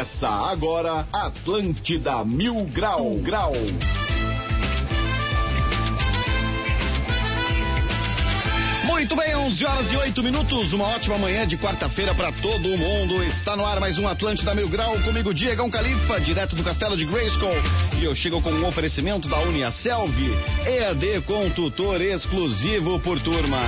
[0.00, 3.52] Começa agora Atlântida Mil Grau Grau.
[8.86, 13.22] Muito bem, 11 horas e 8 minutos, uma ótima manhã de quarta-feira para todo mundo.
[13.24, 17.04] Está no ar mais um Atlântida Mil Grau, comigo Diegão Califa, direto do Castelo de
[17.04, 17.50] Grayskull.
[18.00, 20.14] E eu chego com um oferecimento da Uniaselv,
[20.64, 23.60] EAD com tutor exclusivo por turma.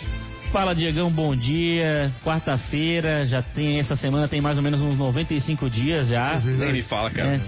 [0.51, 2.11] Fala, Diegão, bom dia.
[2.23, 6.39] Quarta-feira, já tem, essa semana tem mais ou menos uns 95 dias já.
[6.39, 7.35] Nem me fala, cara.
[7.35, 7.41] É.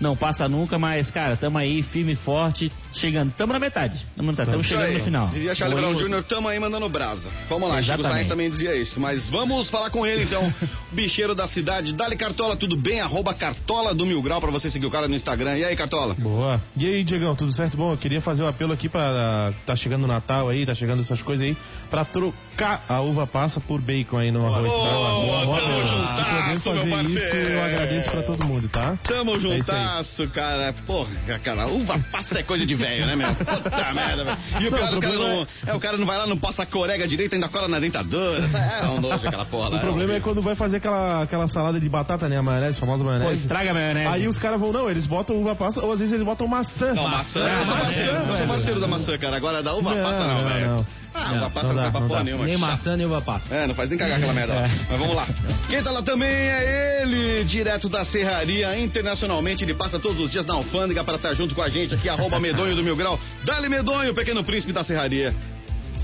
[0.00, 3.32] Não passa nunca, mas, cara, tamo aí, firme e forte, chegando.
[3.32, 3.96] Tamo na metade.
[3.96, 4.98] Isso chegando aí.
[4.98, 5.28] no final.
[5.28, 7.28] Dizia Charlie Brown Jr., tamo aí mandando brasa.
[7.48, 8.12] Vamos lá, Chico Exatamente.
[8.14, 8.98] Sainz também dizia isso.
[9.00, 10.52] Mas vamos falar com ele então,
[10.92, 11.92] bicheiro da cidade.
[11.92, 13.00] Dali Cartola, tudo bem?
[13.00, 15.56] Arroba Cartola do Mil Grau pra você seguir o cara no Instagram.
[15.58, 16.14] E aí, Cartola?
[16.18, 16.60] Boa.
[16.76, 17.76] E aí, Diegão, tudo certo?
[17.76, 19.52] Bom, eu queria fazer um apelo aqui pra.
[19.64, 21.56] Tá chegando o Natal aí, tá chegando essas coisas aí,
[21.90, 24.72] pra trocar a uva passa por bacon aí no arroz.
[24.72, 24.90] Ô, tá?
[24.90, 25.86] Boa, boa, tamo boa.
[25.86, 27.18] juntasso, Se puder meu fazer parceiro.
[27.18, 28.98] isso, eu agradeço pra todo mundo, tá?
[29.04, 30.72] Tamo É juntasso, cara.
[30.86, 33.34] Porra, cara, uva passa é coisa de velho, né, meu?
[33.34, 34.38] Puta merda, velho.
[34.60, 35.46] E o Não, pior, o o cara não.
[35.66, 38.38] É, o cara não vai lá, não passa a corega direita, ainda cola na dentadura.
[38.82, 39.76] É um nojo aquela porra lá.
[39.76, 42.36] O problema é quando vai fazer aquela, aquela salada de batata, né?
[42.38, 43.42] A maionese, a famosa Pô, maionese.
[43.42, 44.06] estraga a maionese.
[44.06, 46.94] Aí os caras vão, não, eles botam uva passa, ou às vezes eles botam maçã.
[46.94, 49.36] Não, maçã, eu sou maçã, parceiro, eu sou parceiro da maçã, cara.
[49.36, 50.86] Agora da uva Não, passa não, não, velho.
[51.18, 52.24] Ah, Não, uva passa não não, dá, pra não porra dá.
[52.24, 52.44] nenhuma.
[52.44, 53.54] Nem maçã, nem uva passa.
[53.54, 54.68] É, não faz nem cagar aquela merda lá.
[54.88, 55.26] Mas vamos lá.
[55.68, 59.64] Quem tá lá também é ele, direto da Serraria, internacionalmente.
[59.64, 62.38] Ele passa todos os dias na alfândega para estar junto com a gente aqui, arroba
[62.38, 63.18] Medonho do Mil Grau.
[63.44, 65.34] Dale Medonho, pequeno príncipe da Serraria.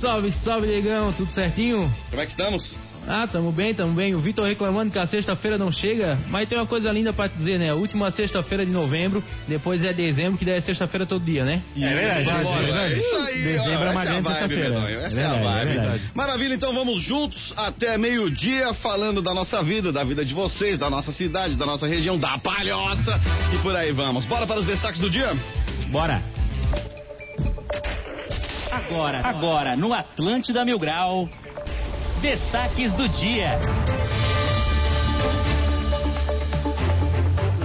[0.01, 1.93] Salve, salve, Diegão, tudo certinho?
[2.11, 2.75] Como é que estamos?
[3.07, 4.15] Ah, tamo bem, tamo bem.
[4.15, 7.37] O Vitor reclamando que a sexta-feira não chega, mas tem uma coisa linda pra te
[7.37, 7.71] dizer, né?
[7.71, 11.63] A última sexta-feira de novembro, depois é dezembro, que daí é sexta-feira todo dia, né?
[11.77, 12.45] É verdade.
[12.45, 12.95] Bora, verdade.
[12.95, 14.75] é isso aí, Dezembro ó, é uma essa grande a vibe, sexta-feira.
[14.75, 15.71] É é, a verdade, vibe.
[15.71, 16.03] é verdade.
[16.15, 20.89] Maravilha, então vamos juntos até meio-dia falando da nossa vida, da vida de vocês, da
[20.89, 23.21] nossa cidade, da nossa região, da palhoça
[23.53, 24.25] e por aí vamos.
[24.27, 25.33] Bora para os destaques do dia?
[25.89, 26.23] Bora.
[28.71, 31.29] Agora, agora, no Atlântida Mil Grau,
[32.23, 33.59] destaques do dia.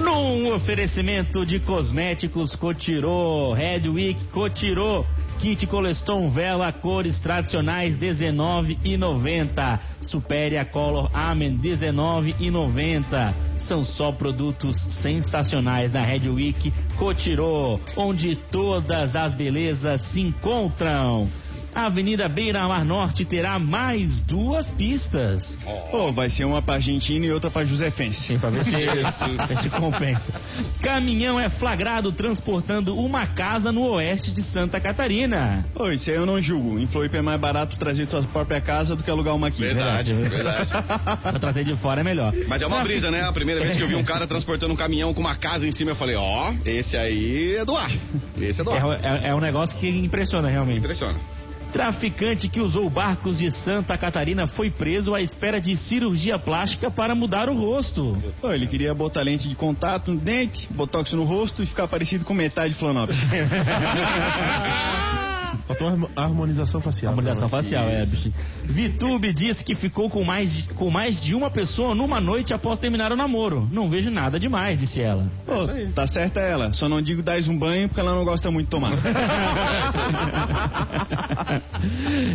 [0.02, 5.06] Num oferecimento de cosméticos Cotirô, Red Week Cotirô,
[5.38, 9.80] kit Coleston Vela, cores tradicionais R$19,90.
[10.02, 13.34] Supere a Color Amen R$19,90.
[13.58, 21.30] São só produtos sensacionais da Red Week Cotirô, onde todas as belezas se encontram.
[21.78, 25.56] A Avenida Beira Mar Norte terá mais duas pistas.
[25.92, 28.36] Pô, vai ser uma pra Argentina e outra pra Josefense.
[28.40, 30.34] Pra ver se, ver se compensa.
[30.82, 35.68] Caminhão é flagrado transportando uma casa no oeste de Santa Catarina.
[35.76, 36.80] Pô, isso aí eu não julgo.
[36.80, 39.62] Em Floripa é mais barato trazer tua própria casa do que alugar uma aqui.
[39.62, 40.72] Verdade, verdade.
[41.22, 42.34] Pra trazer de fora é melhor.
[42.48, 43.22] Mas é uma brisa, né?
[43.22, 45.72] A primeira vez que eu vi um cara transportando um caminhão com uma casa em
[45.72, 47.92] cima, eu falei, ó, esse aí é do ar.
[48.36, 49.00] Esse é do ar.
[49.04, 50.80] É, é- é um negócio que impressiona realmente.
[50.80, 51.37] Impressiona.
[51.78, 57.14] Traficante que usou barcos de Santa Catarina foi preso à espera de cirurgia plástica para
[57.14, 58.18] mudar o rosto.
[58.42, 62.26] Pô, ele queria botar lente de contato no dente, botox no rosto e ficar parecido
[62.26, 63.22] com metade de Florianópolis.
[65.68, 67.10] Faltou harmo- harmonização facial.
[67.12, 67.64] Harmonização também.
[67.64, 68.32] facial, é, bicho.
[68.64, 72.80] Vitube disse que ficou com mais, de- com mais de uma pessoa numa noite após
[72.80, 73.68] terminar o namoro.
[73.72, 75.26] Não vejo nada demais, disse ela.
[75.46, 76.72] Pô, tá certa ela.
[76.74, 78.94] Só não digo dás um banho porque ela não gosta muito de tomar.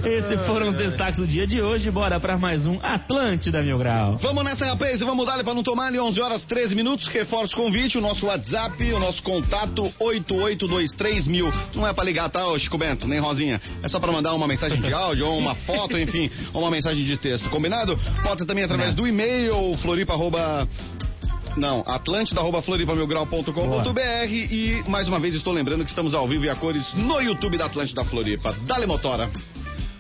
[0.05, 1.90] Esses foram os destaques do dia de hoje.
[1.90, 4.17] Bora pra mais um Atlântida Mil Grau.
[4.19, 7.06] Vamos nessa, rapaz, e vamos dar para não tomar ali 11 horas 13 minutos.
[7.08, 11.50] Reforço o convite, o nosso WhatsApp, o nosso contato 8823 mil.
[11.75, 13.60] Não é pra ligar, tá, ô Chico Bento, nem Rosinha.
[13.82, 17.04] É só pra mandar uma mensagem de áudio, ou uma foto, enfim, ou uma mensagem
[17.04, 17.48] de texto.
[17.50, 17.98] Combinado?
[18.22, 20.12] Pode ser também através do e-mail, floripa.
[20.12, 20.69] arroba-
[21.56, 26.92] Não, atlântida.floripamilgrau.com.br e mais uma vez estou lembrando que estamos ao vivo e a cores
[26.94, 28.54] no YouTube da Atlântida Floripa.
[28.66, 29.30] Dale Motora.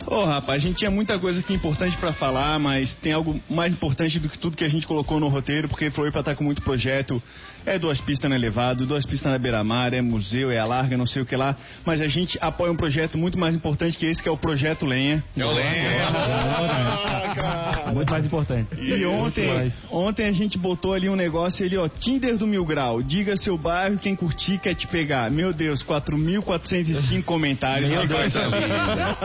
[0.06, 3.72] Ô, rapaz, a gente tinha muita coisa aqui importante pra falar, mas tem algo mais
[3.72, 6.60] importante do que tudo que a gente colocou no roteiro, porque Floripa tá com muito
[6.60, 7.22] projeto.
[7.64, 11.06] É duas pistas no elevado, duas pistas na beira-mar, é museu, é a larga, não
[11.06, 11.54] sei o que lá.
[11.86, 14.84] Mas a gente apoia um projeto muito mais importante que esse, que é o Projeto
[14.84, 15.22] Lenha.
[15.36, 15.72] Eu lembro.
[17.94, 18.68] Muito mais importante.
[18.80, 19.48] E ontem,
[19.90, 23.02] ontem a gente botou ali um negócio ali, ó, Tinder do Mil Grau.
[23.02, 25.30] Diga seu bairro, quem curtir quer te pegar.
[25.30, 27.90] Meu Deus, 4.405 comentários.
[27.90, 28.34] Meu Que Deus.
[28.34, 29.16] linda.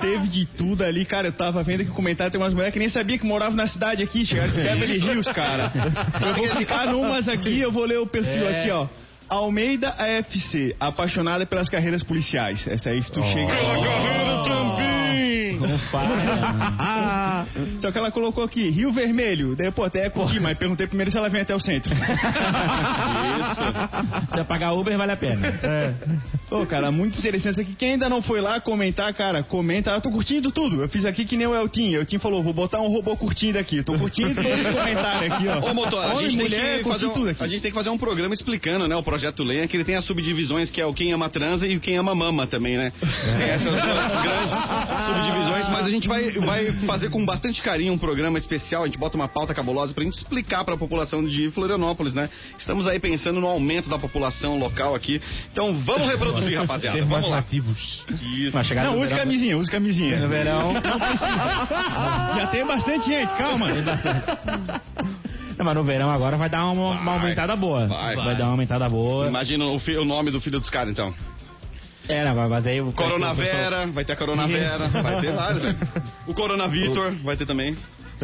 [0.00, 1.28] Teve de tudo ali, cara.
[1.28, 3.66] Eu tava vendo que o comentário tem umas mulheres que nem sabia que moravam na
[3.66, 5.72] cidade aqui, chegaram de Beverly Hills, cara.
[6.24, 8.60] Eu vou ficar numas aqui, eu vou ler o perfil É.
[8.60, 8.86] aqui, ó.
[9.28, 12.64] Almeida AFC, apaixonada pelas carreiras policiais.
[12.68, 13.48] Essa aí que tu chega.
[13.48, 14.95] carreira também.
[15.60, 16.16] Não fala.
[16.78, 17.46] Ah,
[17.78, 19.56] só que ela colocou aqui, Rio Vermelho.
[19.56, 21.92] Daí, pô, até é mas perguntei primeiro se ela vem até o centro.
[23.40, 24.34] Isso.
[24.34, 25.46] Se pagar Uber, vale a pena.
[25.62, 25.94] É.
[26.48, 27.74] Pô, cara, muito interessante isso aqui.
[27.74, 29.90] Quem ainda não foi lá comentar, cara, comenta.
[29.90, 30.80] Eu tô curtindo tudo.
[30.80, 31.96] Eu fiz aqui que nem o Eltin.
[31.96, 33.82] O Eltin falou, vou botar um robô curtindo aqui.
[33.82, 35.70] Tô curtindo todos os comentários aqui, ó.
[35.70, 37.42] Ô, Motora, a Homem, gente, mulher, tem que curti fazer tudo um, aqui.
[37.42, 38.94] a gente tem que fazer um programa explicando, né?
[38.94, 41.76] O Projeto Lenha, que ele tem as subdivisões, que é o quem ama transa e
[41.76, 42.92] o quem ama mama também, né?
[43.00, 47.98] Tem essas duas grandes subdivisões, mas a gente vai, vai fazer com bastante carinho um
[47.98, 52.14] programa especial, a gente bota uma pauta cabulosa pra gente explicar pra população de Florianópolis,
[52.14, 52.28] né?
[52.58, 55.20] Estamos aí pensando no aumento da população local aqui.
[55.52, 56.96] Então vamos reproduzir, rapaziada.
[56.96, 57.36] Termos Vamos lá.
[57.36, 58.04] nativos.
[58.36, 58.52] Isso.
[58.52, 60.18] Vai chegar Não, use verão- camisinha, use camisinha.
[60.20, 60.72] No verão.
[60.74, 61.66] Não precisa.
[62.36, 63.68] Já tem bastante gente, calma.
[65.58, 67.14] Não, mas no verão agora vai dar uma, uma Vai.
[67.14, 67.86] aumentada boa.
[67.86, 68.36] Vai.
[68.36, 69.26] dar uma aumentada boa.
[69.26, 71.14] Imagina o, fi- o nome do filho dos caras, então.
[72.08, 72.92] É, não, mas aí o.
[72.92, 75.76] Coronavera, vai ter a Coronavera, vai ter vários, velho.
[76.26, 77.76] O Coronavitor vai ter também.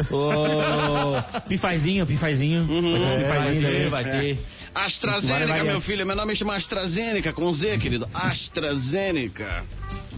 [0.09, 2.61] O Pifazinho, Pifazinho.
[2.61, 2.91] Uhum.
[2.91, 3.89] Vai ter um É, Pifazinho vai ter, também.
[3.89, 4.35] vai ter.
[4.73, 6.05] Vai AstraZeneca, meu filho.
[6.05, 8.07] Meu nome chama AstraZeneca, com Z, querido.
[8.13, 9.63] AstraZeneca.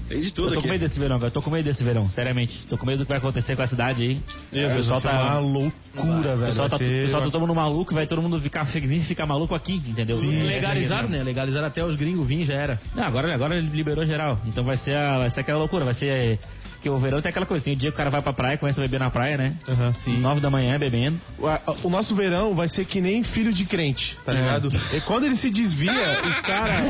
[0.07, 1.27] Tem de Eu tudo tô com medo desse verão, velho.
[1.27, 2.65] Eu tô com medo desse verão, seriamente.
[2.67, 4.19] Tô com medo do que vai acontecer com a cidade aí.
[4.51, 5.39] Meu o pessoal ser uma tá.
[5.39, 6.45] loucura, O velho.
[6.45, 9.25] pessoal tá, o ser- pessoal tá todo mundo maluco, vai todo mundo ficar, vir ficar
[9.25, 10.17] maluco aqui, entendeu?
[10.19, 11.23] Legalizaram, né?
[11.23, 12.79] Legalizaram até os gringos vinhos, já era.
[12.95, 14.39] Não, agora, agora ele liberou geral.
[14.45, 16.39] Então vai ser, a- vai ser aquela loucura, vai ser.
[16.85, 18.59] Que o verão tem aquela coisa, tem o dia que o cara vai pra praia,
[18.59, 19.55] começa a beber na praia, né?
[19.67, 19.91] Aham.
[19.95, 20.19] Sim.
[20.19, 21.19] Nove da manhã bebendo.
[21.39, 24.35] O, o nosso verão vai ser que nem filho de crente, tá É.
[24.35, 24.69] ligado?
[24.93, 26.83] E quando ele se desvia, o cara.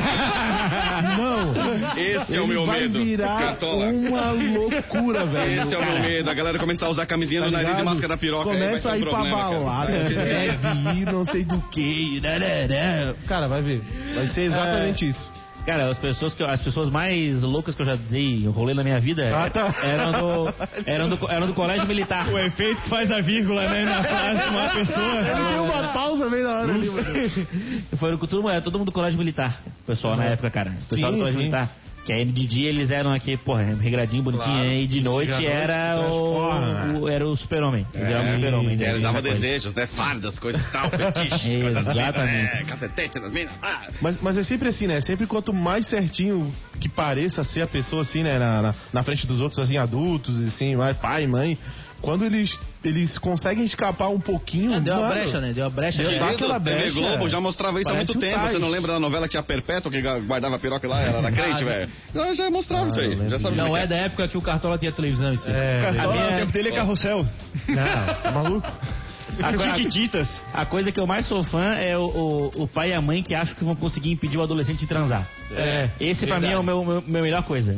[1.16, 1.96] Não!
[1.96, 3.02] Esse é o meu vai medo.
[3.02, 3.86] virar Cartola.
[3.86, 5.62] uma loucura, velho.
[5.62, 6.28] Esse é o meu medo.
[6.28, 8.44] A galera começar a usar camisinha Tá no nariz e máscara da piroca.
[8.50, 9.58] Começa a um ir pra problema, cara.
[9.60, 10.68] balada, deve
[11.00, 12.20] ir, não sei do que.
[13.26, 13.82] Cara, vai ver.
[14.14, 15.35] Vai ser exatamente isso.
[15.66, 19.00] Cara, as pessoas, que, as pessoas mais loucas que eu já dei rolê na minha
[19.00, 19.74] vida Ah, tá.
[19.82, 20.54] eram, do,
[20.86, 22.28] eram, do, eram do colégio militar.
[22.28, 25.24] O efeito que faz a vírgula, né, na frase de uma pessoa.
[25.24, 27.04] Tem uma pausa bem na hora ali, mano.
[27.96, 29.60] Foi todo, mundo- era todo mundo do colégio militar.
[29.82, 30.70] O pessoal na época, cara.
[30.70, 31.46] O pessoal Sim, do colégio sim.
[31.48, 31.70] militar.
[32.06, 34.68] Que aí de dia eles eram aqui, porra, regradinho, bonitinho, Claro.
[34.70, 37.84] e de noite era o, o- era o super-homem.
[37.92, 38.76] Eles eram o É, super-homem.
[38.76, 38.84] né?
[38.84, 39.22] é, Essa coisa.
[39.22, 39.86] desejos, né?
[39.88, 42.56] Fardas, coisas e tal, fetiches, coisas lindas, Exatamente.
[42.56, 43.52] é, cacetete nas minas.
[43.60, 45.00] Ah, Mas, mas é sempre assim, né?
[45.00, 48.38] Sempre quanto mais certinho que pareça ser a pessoa, assim, né?
[48.38, 51.58] Na, na, na frente dos outros, assim, adultos, assim, vai, pai, mãe.
[52.02, 54.78] Quando eles, eles conseguem escapar um pouquinho.
[54.80, 55.52] Deu uma mano, brecha, né?
[55.52, 56.02] Deu uma brecha.
[56.04, 57.00] Deu aquela TV brecha.
[57.00, 58.38] Globo já mostrava isso há muito tempo.
[58.40, 58.60] Você Tais.
[58.60, 61.62] não lembra da novela que tinha Perpétua, que guardava a piroca lá, era da crente,
[61.62, 61.90] Ah, velho?
[62.14, 63.28] Já, já mostrava isso aí.
[63.28, 65.54] Já sabe Não é que da época que o Cartola tinha televisão, isso aí.
[65.56, 67.26] É, Cartola, minha- o tempo dele é carrossel.
[67.66, 67.74] não,
[68.22, 68.72] tá maluco?
[69.42, 70.40] As Chiquititas.
[70.52, 72.04] A coisa que eu mais sou fã é o,
[72.56, 74.86] o, o pai e a mãe que acham que vão conseguir impedir o adolescente de
[74.86, 75.26] transar.
[75.50, 75.88] É.
[76.00, 77.72] Esse pra mim é o meu, meu, meu melhor coisa.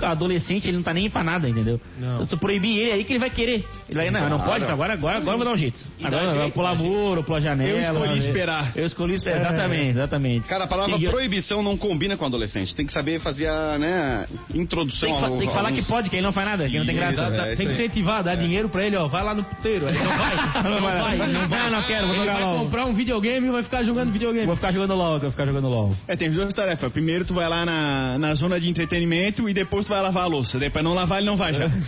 [0.00, 1.80] O adolescente ele não tá nem pra nada, entendeu?
[1.98, 2.22] Não.
[2.22, 3.64] Se tu proibir ele aí que ele vai querer.
[3.88, 5.78] Ele aí, não, não pode, agora, agora, agora eu vou dar um jeito.
[6.02, 7.70] Agora eu vou pular muro, pular janela.
[7.70, 8.72] Eu escolhi esperar.
[8.76, 10.46] Eu escolhi esperar, exatamente, exatamente.
[10.48, 12.74] Cara, a palavra eu- proibição não combina com adolescente.
[12.76, 15.78] Tem que saber fazer a, né, introdução Tem que, fa- ao- tem que falar aos-
[15.78, 17.22] que pode, que aí não faz nada, que não tem graça.
[17.22, 19.08] é, Tem que incentivar, dar dinheiro pra ele, ó.
[19.08, 19.86] Vai lá no puteiro.
[19.88, 20.62] Aí não vai.
[20.62, 22.58] Não vai vai, não vai, não quero, vou jogar vai LOL.
[22.64, 24.46] comprar um videogame e vai ficar jogando videogame.
[24.46, 25.94] Vou ficar jogando LOL, vou ficar jogando LOL.
[26.06, 26.92] É, tem duas tarefas.
[26.92, 30.26] Primeiro tu vai lá na, na zona de entretenimento e depois tu vai lavar a
[30.26, 30.58] louça.
[30.58, 31.68] Daí pra não lavar ele não vai já.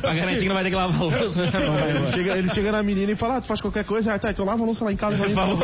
[0.00, 1.44] Pra garantir que não vai ter que lavar a louça.
[1.50, 2.12] Vai, Ele vai.
[2.12, 4.44] chega, ele chega na menina e fala, ah, tu faz qualquer coisa, ah, tá, então
[4.44, 5.16] lava a louça lá em casa.
[5.16, 5.58] vai Falou,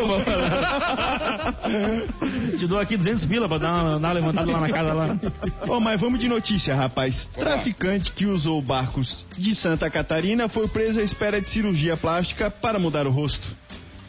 [2.58, 5.16] Te dou aqui 200 pila pra dar uma, dar uma levantada lá na casa lá.
[5.66, 7.26] Bom, mas vamos de notícia, rapaz.
[7.34, 12.78] Traficante que usou barcos de Santa Catarina foi preso à espera de cirurgia plástica para
[12.78, 13.46] mudar o rosto.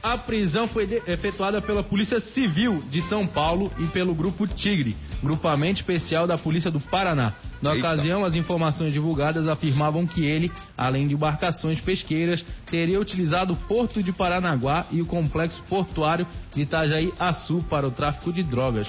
[0.04, 5.80] A prisão foi efetuada pela Polícia Civil de São Paulo e pelo Grupo Tigre, grupamento
[5.80, 7.34] especial da Polícia do Paraná.
[7.62, 7.88] Na Eita.
[7.88, 14.02] ocasião, as informações divulgadas afirmavam que ele, além de embarcações pesqueiras, teria utilizado o Porto
[14.02, 18.88] de Paranaguá e o complexo portuário de Itajaí Açu para o tráfico de drogas.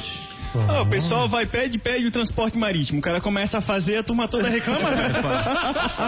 [0.68, 2.99] Ah, o pessoal vai, pede, pede o transporte marítimo.
[2.99, 4.90] O cara começa a fazer, a turma toda reclama.
[4.94, 5.14] velho.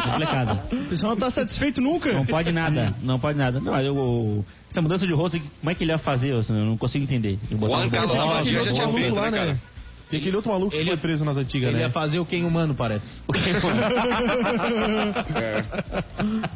[0.02, 0.60] Complicado.
[0.72, 2.12] O pessoal não tá satisfeito nunca.
[2.12, 3.60] Não pode nada, não pode nada.
[3.60, 6.32] Não, eu, eu- essa mudança de rosto, como é que ele ia fazer?
[6.32, 7.38] Eu eu não consigo entender.
[7.50, 9.38] Ele botar Juan Carlos já tinha feito, lá, né, né?
[9.38, 9.73] cara?
[10.10, 11.84] Tem aquele outro maluco que Ele- foi preso nas antigas, Ele né?
[11.84, 13.06] ia fazer o quem humano, parece.
[13.26, 13.64] O que, mano?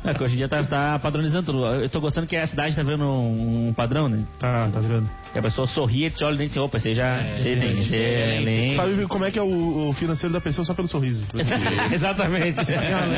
[0.05, 1.64] É que hoje em dia tá, tá padronizando tudo.
[1.67, 4.25] Eu tô gostando que a cidade tá vendo um, um padrão, né?
[4.38, 5.09] Tá, tá virando.
[5.33, 7.19] Que a pessoa sorri e te olha dentro e diz, opa, você já...
[7.38, 8.76] você tem, você é lente.
[8.76, 11.23] Sabe como é que é o, o financeiro da pessoa só pelo sorriso?
[11.93, 12.61] Exatamente.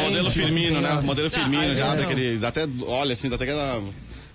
[0.02, 1.00] Modelo Firmino, né?
[1.02, 2.04] Modelo Firmino, já é, dá não.
[2.04, 2.38] aquele.
[2.38, 2.66] Dá até.
[2.86, 3.80] Olha assim, dá até aquela.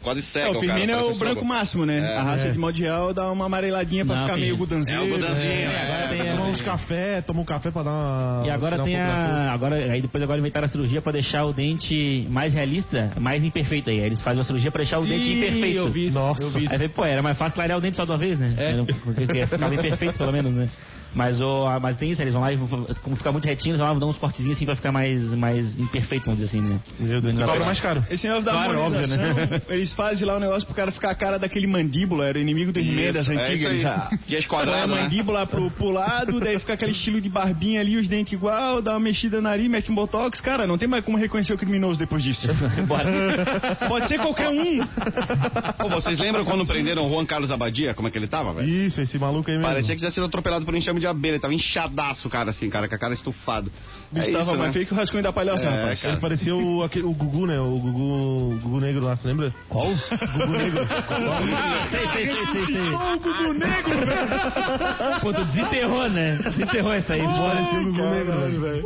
[0.04, 0.52] Quase É, cega.
[0.52, 1.98] o Firmino cara, é o um branco máximo, né?
[2.00, 2.18] É.
[2.18, 2.52] a raça É.
[2.52, 5.04] de modo geral dá uma amareladinha pra Não, ficar meio É gudanzinho.
[5.04, 5.82] o Gudanzinho, É, é.
[5.82, 8.44] agora tem- Toma uns café, toma um café pra dar uma.
[8.46, 9.04] E agora um tem cor.
[9.04, 9.52] a.
[9.52, 13.90] Agora, aí depois agora inventaram a cirurgia pra deixar o dente mais realista, mais imperfeito
[13.90, 14.00] aí.
[14.00, 15.78] Eles fazem uma cirurgia pra deixar o dente imperfeito.
[15.78, 16.20] eu vi isso.
[16.20, 16.44] Nossa.
[16.44, 16.74] Eu vi isso.
[16.75, 18.54] Aí pô, era mais fácil clarear o dente só de uma vez, né?
[18.58, 18.72] É.
[18.74, 20.70] Era- Porque ficava imperfeito, pelo menos, né?
[21.15, 23.72] Mas, o, a- mas tem isso, eles vão lá e vão- como ficar muito retinho,
[23.72, 26.60] eles vão lá e dão uns cortezinhos assim pra ficar mais, mais imperfeito, vamos dizer
[26.60, 26.79] assim, né?
[27.00, 28.05] Meu Deus, cobra mais caro.
[28.10, 29.62] Esse negócio da Claro, harmonização, óbvio, né?
[29.69, 32.72] eles fazem lá o negócio pro cara ficar a cara daquele mandíbula, era o inimigo
[32.72, 33.53] do He-Man das é antigas.
[33.60, 33.74] isso aí.
[33.74, 35.01] eles, ah, Que é Põe a né?
[35.03, 38.91] mandíbula pro, pro lado, daí fica aquele estilo de barbinha ali, os dentes igual, dá
[38.91, 40.39] uma mexida no nariz, mete um botox.
[40.41, 42.48] Cara, não tem mais como reconhecer o criminoso depois disso.
[43.88, 44.86] Pode ser qualquer um.
[45.77, 47.93] Pô, vocês lembram quando prenderam o Juan Carlos Abadia?
[47.93, 48.67] Como é que ele tava, velho?
[48.67, 49.69] Isso, esse maluco aí mesmo.
[49.72, 51.34] Parecia que já sido atropelado por um enxame de abelha.
[51.34, 53.70] Ele tava inchadaço, cara, assim, cara, com a cara estufada.
[54.12, 54.74] O bicho É tava isso, mais né?
[54.74, 56.02] feio que o rascunho da palhoça, É, rapaz.
[56.02, 56.14] cara.
[56.14, 57.60] Ele parecia o, aquele, o Gugu, né?
[57.60, 59.54] O Gugu, Gugu Negro lá, você lembra?
[59.70, 59.88] Qual?
[59.90, 60.88] Gugu Negro.
[60.90, 62.90] Ah, sei, sei, sei, sei, sei.
[62.90, 65.20] O Gugu Negro, velho.
[65.22, 66.36] Pô, tu desenterrou, né?
[66.44, 67.22] Desenterrou essa aí.
[67.24, 68.86] Parecia o Gugu Negro, velho.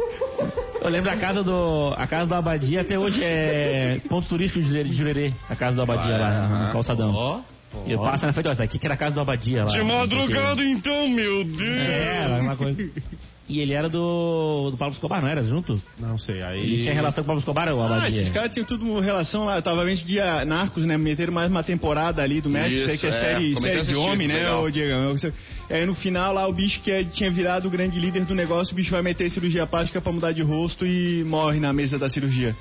[0.82, 1.94] Eu lembro da casa do.
[1.98, 5.34] A casa do Abadia até hoje é ponto turístico de de Jurerê.
[5.50, 7.12] A casa do Abadia lá, no calçadão.
[7.14, 7.40] Ó.
[7.86, 9.72] E eu passo na frente, essa aqui que era a casa do Abadia lá.
[9.72, 11.62] De madrugada, então, meu Deus.
[11.78, 12.90] É, era uma coisa.
[13.48, 15.44] E ele era do, do Pablo Escobar, não era?
[15.44, 15.82] Junto?
[16.00, 16.60] Não sei, aí...
[16.60, 18.22] Ele tinha relação com o Pablo Escobar, o Ah, Abadia?
[18.22, 19.56] esses caras tinham tudo relação lá.
[19.58, 20.98] Eu tava vendo dia Narcos, né?
[20.98, 22.82] Meteram mais uma temporada ali do México.
[22.82, 23.22] Isso aí que é Isso, é.
[23.22, 24.94] série, Comecei série de homem, né, ô Diego?
[25.70, 28.74] Aí no final lá o bicho que é- tinha virado o grande líder do negócio,
[28.74, 32.08] o bicho vai meter cirurgia plástica pra mudar de rosto e morre na mesa da
[32.08, 32.56] cirurgia.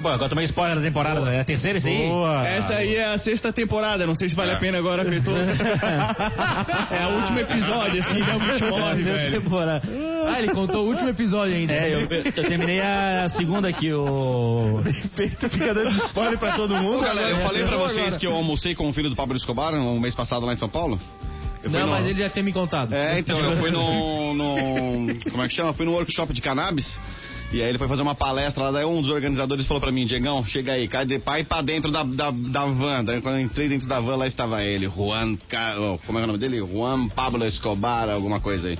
[0.00, 1.36] Bom, agora também spoiler da temporada, né?
[1.36, 2.08] É a terceira esse aí?
[2.08, 2.46] Boa.
[2.46, 4.54] Essa aí é a sexta temporada, não sei se vale É.
[4.54, 5.22] a pena agora ver
[6.90, 9.40] é o último episódio, assim, que é o bicho morre, velho.
[9.42, 9.82] temporada.
[10.26, 11.72] Ah, ele contou o último episódio ainda.
[11.72, 14.82] É, eu, eu terminei a segunda aqui, o.
[15.14, 16.98] Feito fica dando spoiler pra todo mundo.
[16.98, 17.92] Ô, galera, eu falei pra agora.
[17.92, 20.56] vocês que eu almocei com o filho do Pablo Escobar um mês passado lá em
[20.56, 20.98] São Paulo?
[21.62, 22.92] Eu Não, no- mas ele já tinha me contado.
[22.94, 25.72] É, então, eu fui no, no- Como é que chama?
[25.72, 27.00] Fui no workshop de cannabis.
[27.54, 30.04] E aí ele foi fazer uma palestra lá, daí um dos organizadores falou pra mim,
[30.06, 33.04] Diegão, chega aí, cai de pai pra dentro da, da, da van.
[33.04, 35.38] Daí quando eu entrei dentro da van, lá estava ele, Juan,
[35.78, 36.58] oh, como é o nome dele?
[36.66, 38.76] Juan Pablo Escobar, alguma coisa aí.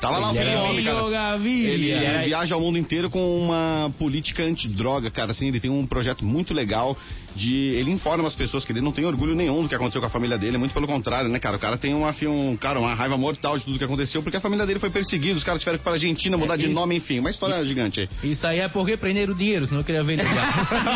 [0.00, 1.10] Tava lá o do homem, cara.
[1.10, 1.68] Gaviria.
[1.70, 5.32] Ele, ele viaja ao mundo inteiro com uma política antidroga, cara.
[5.32, 6.96] Assim, ele tem um projeto muito legal
[7.34, 7.54] de.
[7.54, 10.10] Ele informa as pessoas que ele não tem orgulho nenhum do que aconteceu com a
[10.10, 10.58] família dele.
[10.58, 11.56] Muito pelo contrário, né, cara?
[11.56, 14.36] O cara tem uma, assim, um, cara, uma raiva mortal de tudo que aconteceu, porque
[14.36, 16.74] a família dele foi perseguida, os caras tiveram que ir pra Argentina, mudar de isso.
[16.74, 17.18] nome, enfim.
[17.18, 18.30] Uma história gigante aí.
[18.30, 20.32] Isso aí é porque prenderam o dinheiro, senão eu queria ver lá.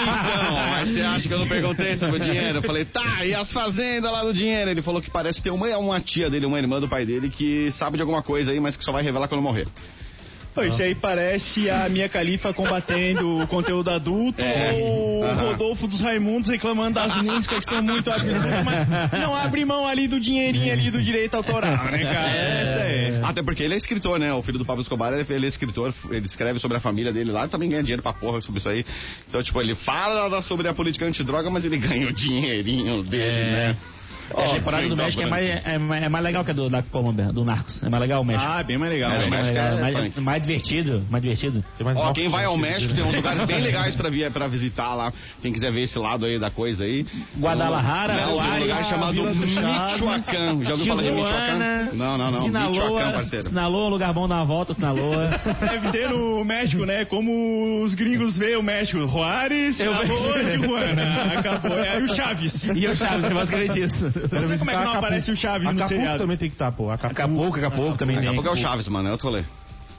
[0.37, 2.59] Então, mas você acha que eu não perguntei sobre o dinheiro?
[2.59, 4.71] Eu falei, tá, e as fazendas lá do dinheiro?
[4.71, 7.71] Ele falou que parece ter uma, uma tia dele, uma irmã do pai dele, que
[7.73, 9.67] sabe de alguma coisa aí, mas que só vai revelar quando morrer.
[10.57, 14.73] Pô, isso aí parece a Mia Califa combatendo o conteúdo adulto É.
[14.73, 15.37] ou o.
[15.37, 20.09] Rodolfo dos Raimundos reclamando das músicas que são muito absurdas, mas não abre mão ali
[20.09, 22.31] do dinheirinho ali do direito autoral, né, cara?
[22.31, 23.21] Essa é.
[23.23, 24.33] Até porque ele é escritor, né?
[24.33, 27.47] O filho do Pablo Escobar, ele, é escritor, ele escreve sobre a família dele lá,
[27.47, 28.83] também ganha dinheiro pra porra sobre isso aí.
[29.29, 33.77] Então, tipo, ele fala sobre a política antidroga, mas ele ganha o dinheirinho dele, né?
[34.35, 36.83] A temporada do México é mais, é, mais- é mais legal que a do, da
[36.83, 37.83] Colômbia, do Narcos.
[37.83, 38.47] É mais legal o México.
[38.49, 39.11] Ah, bem mais legal.
[39.11, 41.65] É, o mais, México legal, é mais, mais divertido, mais divertido.
[41.83, 44.95] Mais Ó, quem vai ao México tem uns lugares bem legais pra, vir, pra visitar
[44.95, 45.13] lá.
[45.43, 47.07] Quem quiser ver esse lado aí da coisa aí.
[47.39, 50.63] Guadalajara, Não, tem um lugar chamado Michoacán.
[50.65, 51.89] Já ouviu falar de Michoacán?
[51.93, 52.49] Não, não, não.
[52.69, 53.49] Michoacán, parceiro.
[53.49, 55.29] Sinaloa, um lugar bom dar uma volta, Sinaloa.
[55.61, 57.05] Deve ter no México, né?
[57.05, 59.07] Como os gringos veem o México.
[59.09, 60.05] Juárez, Sinaloa.
[60.51, 61.33] Tijuana.
[61.39, 61.79] Acabou.
[61.79, 62.65] É aí o Chaves.
[62.75, 64.13] e o Chaves, é basicamente isso.
[64.21, 64.99] Não sei como é que não Acapulco.
[64.99, 66.19] aparece o Chaves no Acapulco seriado.
[66.19, 66.91] também tem que estar, pô.
[66.91, 67.23] Acapulco.
[67.23, 68.43] Acapulco, Acapulco também Daqui a tem.
[68.43, 69.09] pouco é o Chaves, mano.
[69.09, 69.45] É outro rolê.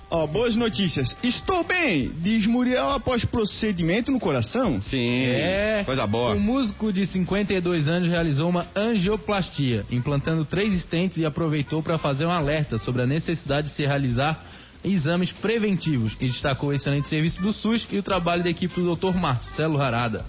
[0.10, 1.18] Ó, boas notícias.
[1.22, 4.82] Estou bem, diz Muriel após procedimento no coração.
[4.82, 5.26] Sim.
[5.26, 5.84] É.
[5.86, 6.34] Coisa boa.
[6.34, 12.26] O músico de 52 anos realizou uma angioplastia, implantando três estentes e aproveitou para fazer
[12.26, 14.46] um alerta sobre a necessidade de se realizar
[14.82, 18.96] exames preventivos e destacou o excelente serviço do SUS e o trabalho da equipe do
[18.96, 19.14] Dr.
[19.18, 20.26] Marcelo Harada.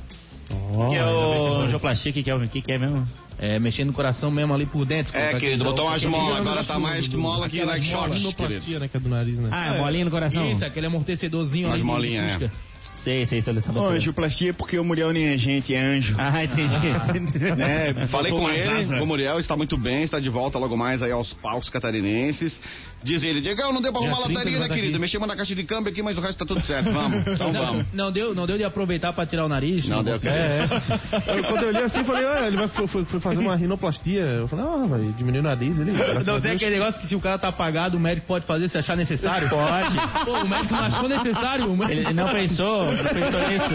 [0.48, 3.06] que é o angioplastia, que, que é o que, que é mesmo?
[3.38, 5.16] É, mexendo no coração mesmo ali por dentro.
[5.16, 8.80] É, querido, botou umas molas, agora tá mais que mola aquelas like shorts, querido.
[8.80, 8.88] Né?
[8.88, 9.48] Que é do nariz, né?
[9.52, 10.50] Ah, bolinha no coração.
[10.50, 11.84] Isso, aquele amortecedorzinho Umas ali.
[11.84, 12.50] molinhas, é.
[12.94, 13.88] Sei, sei, tô, Ó, tô.
[13.90, 16.14] angioplastia é porque o Muriel nem é gente, é anjo.
[16.18, 16.74] Ah, entendi.
[17.62, 19.02] É, falei Faltou com ele, asa.
[19.02, 22.60] o Muriel, está muito bem, está de volta logo mais aí aos palcos catarinenses.
[23.02, 24.98] Diz ele, Diegão, não deu pra arrumar a 30 lataria, né, tá querido?
[24.98, 27.24] Mexemos na caixa de câmbio aqui, mas o resto tá tudo certo, vamos.
[27.28, 27.86] Então vamos.
[27.92, 29.86] Não deu, não deu de aproveitar para tirar o nariz?
[29.86, 30.34] Não deu conseguiu?
[30.36, 31.38] É, é.
[31.38, 34.20] Eu, quando eu olhei assim, falei, ele vai foi, foi- foi fazer uma rinoplastia.
[34.22, 35.78] Eu falei, ah, vai diminuir o nariz.
[35.78, 35.92] Ele,
[36.26, 38.76] Não tem aquele negócio que se o cara tá apagado, o médico pode fazer se
[38.76, 39.48] achar necessário?
[39.48, 39.96] Pode.
[40.24, 41.78] Pô, o médico não achou necessário.
[41.88, 43.68] Ele não pensou, não pensou nisso.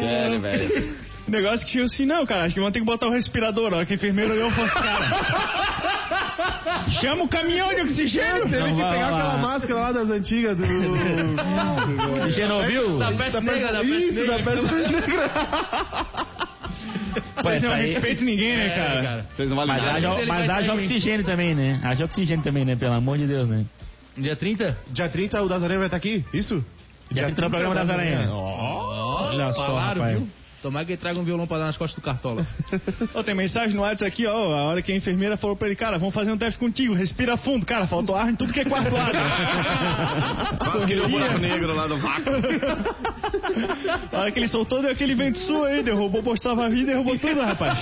[0.00, 0.94] Sério, velho.
[1.26, 3.72] O negócio que tinha assim, não, cara, acho que vão ter que botar o respirador,
[3.72, 5.04] ó, que a enfermeira olhou e falou assim, cara.
[7.00, 8.42] Chama o caminhão de oxigênio.
[8.42, 10.64] Teve Não que vai pegar aquela máscara lá das antigas do.
[12.30, 12.98] Chernobyl?
[12.98, 14.52] Da peste negra, da peste Isso, da negra.
[14.52, 15.30] peste negra.
[17.42, 19.26] Vocês não aí- respeitam ninguém, né, É, cara?
[19.34, 19.96] Vocês não valem Mas nada.
[19.98, 21.80] haja, mas haja oxigênio também, né?
[21.82, 22.76] Haja oxigênio também, né?
[22.76, 23.64] Pelo amor de Deus, né?
[24.16, 24.78] Dia 30?
[24.90, 26.24] Dia 30 o das Aranhas vai estar aqui?
[26.32, 26.64] Isso?
[27.10, 28.28] Já tem no programa das aranhas.
[28.30, 30.18] Ó, Olha só, falaram, rapaz.
[30.18, 30.28] viu?
[30.62, 32.46] Tomara que ele traga um violão pra dar nas costas do Cartola.
[33.12, 34.54] Ó, tem mensagem no WhatsApp aqui, ó.
[34.54, 37.36] A hora que a enfermeira falou pra ele, cara, vamos fazer um teste contigo, respira
[37.36, 37.66] fundo.
[37.66, 39.12] Cara, faltou ar em tudo que é quarto lado.
[40.58, 42.32] Quase que deu um buraco negro lá do vácuo.
[44.10, 47.18] A hora que ele soltou, deu aquele vento sul aí, derrubou, postava a vida, derrubou
[47.18, 47.78] tudo, rapaz.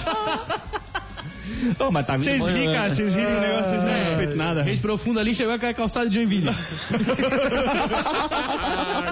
[1.78, 4.62] Ô, mas tá Vocês muito- ri, cara, vocês rirem o negócio, vocês não respeitam nada.
[4.62, 6.50] Rede profunda ali, chegou aquela calçada de Joinville.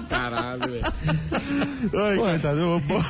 [0.08, 0.82] Caralho, velho.
[1.94, 2.58] Ai, coitado.
[2.60, 3.04] eu vou-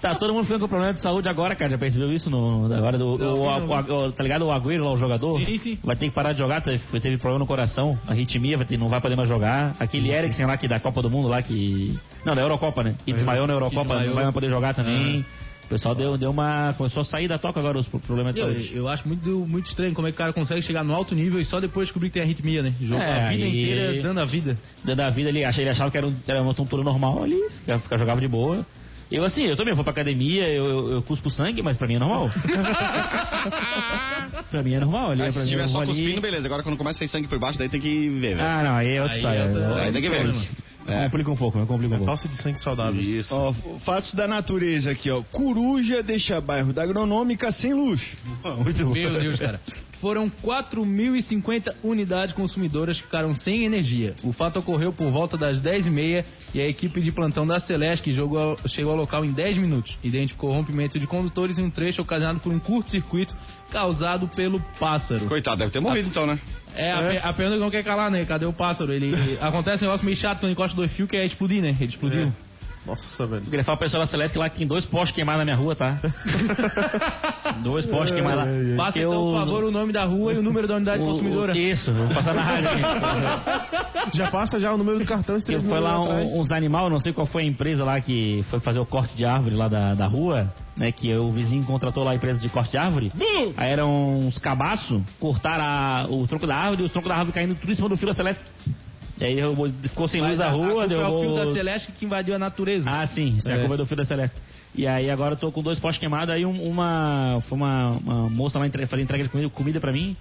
[0.00, 1.70] Tá todo mundo ficando com problema de saúde agora, cara.
[1.70, 2.30] Já percebeu isso?
[2.30, 4.46] No, agora do, o, o- o- tá ligado?
[4.46, 5.38] O Agüero lá, o jogador?
[5.42, 5.78] Sim, sim.
[5.84, 8.88] Vai ter que parar de jogar, teve, teve problema no coração, arritmia, vai ter, não
[8.88, 9.76] vai poder mais jogar.
[9.78, 11.98] Aquele Eriksen lá que da Copa do Mundo lá que.
[12.24, 12.94] Não, da Eurocopa, né?
[13.04, 14.06] Que desmaiou na Eurocopa, desmaiou.
[14.06, 15.20] não vai mais poder jogar também.
[15.20, 15.24] O
[15.70, 16.74] pessoal deu, deu uma.
[16.76, 18.72] Começou a sair da toca agora os pro- problemas de Eu, saúde.
[18.74, 21.40] eu acho muito, muito estranho como é que o cara consegue chegar no alto nível
[21.40, 22.74] e só depois descobrir que tem arritmia, né?
[22.80, 24.58] Jogo É, a vida e- inteira dando a vida.
[24.84, 27.38] Dando a vida ali, ele achava que era, um, era uma tontura normal ali,
[27.96, 28.66] jogava de boa.
[29.10, 31.96] Eu assim, eu também vou pra academia, eu, eu, eu cuspo sangue, mas pra mim
[31.96, 32.30] é normal.
[34.50, 36.46] pra mim é normal, ali, pra se mim eu tiver só vou ali- cuspindo, beleza.
[36.46, 38.40] Agora quando começa a sair sangue por baixo, daí tem que ver, velho.
[38.42, 39.38] Ah, não, aí é outra Aí história.
[39.38, 40.34] é outra- Aí tem que ver.
[40.86, 41.04] É.
[41.04, 41.66] Complica um pouco, né?
[41.66, 42.06] complica um pouco.
[42.06, 43.00] Falsa de sangue saudável.
[43.00, 43.34] Isso.
[43.34, 43.52] Ó,
[43.84, 45.22] fatos da natureza aqui, ó.
[45.22, 48.00] Coruja deixa bairro da agronômica sem luz.
[48.64, 48.92] Muito bom.
[48.92, 49.60] Meu Deus, cara.
[50.00, 54.14] Foram 4.050 unidades consumidoras que ficaram sem energia.
[54.22, 58.56] O fato ocorreu por volta das 10h30 e a equipe de plantão da Celeste jogou,
[58.66, 59.98] chegou ao local em 10 minutos.
[60.02, 63.36] Identificou rompimento de condutores em um trecho ocasionado por um curto-circuito
[63.70, 65.26] causado pelo pássaro.
[65.26, 66.40] Coitado, deve ter morrido então, né?
[66.74, 68.24] É, a, pe- a pergunta que não quer calar, né?
[68.24, 68.92] Cadê o pássaro?
[68.92, 71.76] Ele, ele- acontece um negócio meio chato quando encosta dois fios que é explodir, né?
[71.78, 72.32] Ele explodiu.
[72.86, 73.42] Nossa, velho.
[73.42, 75.56] Eu queria falar pro pessoal da Celeste que lá tem dois postes queimados na minha
[75.56, 75.98] rua, tá?
[77.62, 78.76] dois postes queimados lá.
[78.84, 81.02] Passa Eu então, por uso- favor, o nome da rua e o número da unidade
[81.02, 81.56] O- o- consumidora.
[81.56, 82.70] Isso, vou passar na rádio.
[82.70, 84.16] gente.
[84.16, 87.12] Já passa já o número do cartão, Eu foi lá um- uns animais, não sei
[87.12, 90.06] qual foi a empresa lá que foi fazer o corte de árvore lá da, da
[90.06, 90.90] rua, né?
[90.90, 93.12] Que o vizinho contratou lá a empresa de corte de árvore.
[93.56, 97.32] Aí eram uns cabaços, cortaram a- o tronco da árvore e os troncos da árvore
[97.34, 98.42] caindo tudo em cima do fio da Celeste.
[99.20, 101.00] E aí derrubou- ficou sem luz Mas a rua, deu.
[101.02, 102.88] É o fio da Celeste que invadiu a natureza.
[102.90, 103.54] Ah, sim, isso é.
[103.54, 103.60] a É.
[103.60, 104.36] culpa do fio da Celeste.
[104.74, 107.38] E aí agora eu tô com dois postes queimados, aí um- uma.
[107.42, 110.16] Foi uma, uma moça lá entre, fazer entrega de comida, comida pra mim.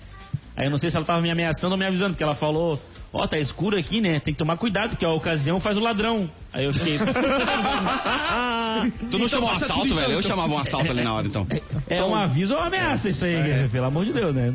[0.57, 2.77] Aí eu não sei se ela tava me ameaçando ou me avisando, porque ela falou,
[3.11, 4.19] ó, tá escuro aqui, né?
[4.19, 6.29] Tem que tomar cuidado, porque a ocasião faz o ladrão.
[6.51, 6.97] Aí eu fiquei.
[9.11, 10.13] Tu não chamou um assalto, velho?
[10.13, 11.45] Eu chamava um assalto ali na hora, então.
[11.87, 14.51] É um aviso ou uma ameaça isso aí, pelo amor de Deus, né?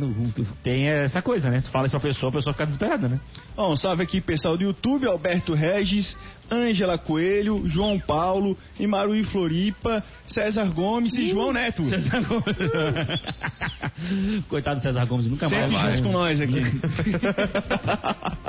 [0.62, 1.60] Tem essa coisa, né?
[1.60, 3.20] Tu fala isso pra pessoa, a pessoa fica desesperada, né?
[3.56, 6.16] Ó, um salve aqui pessoal do YouTube, Alberto Regis,
[6.50, 11.88] Ângela Coelho, João Paulo, Imaruí Floripa, César Gomes e João Neto.
[11.88, 12.56] César Gomes.
[14.48, 15.70] Coitado do César Gomes, nunca mais.
[15.70, 16.62] Sempre junto com nós aqui.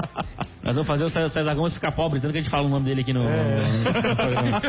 [0.64, 2.70] Nós vamos fazer o César César Gomes ficar pobre, tanto que a gente fala o
[2.70, 3.22] nome dele aqui no,
[4.16, 4.62] programa.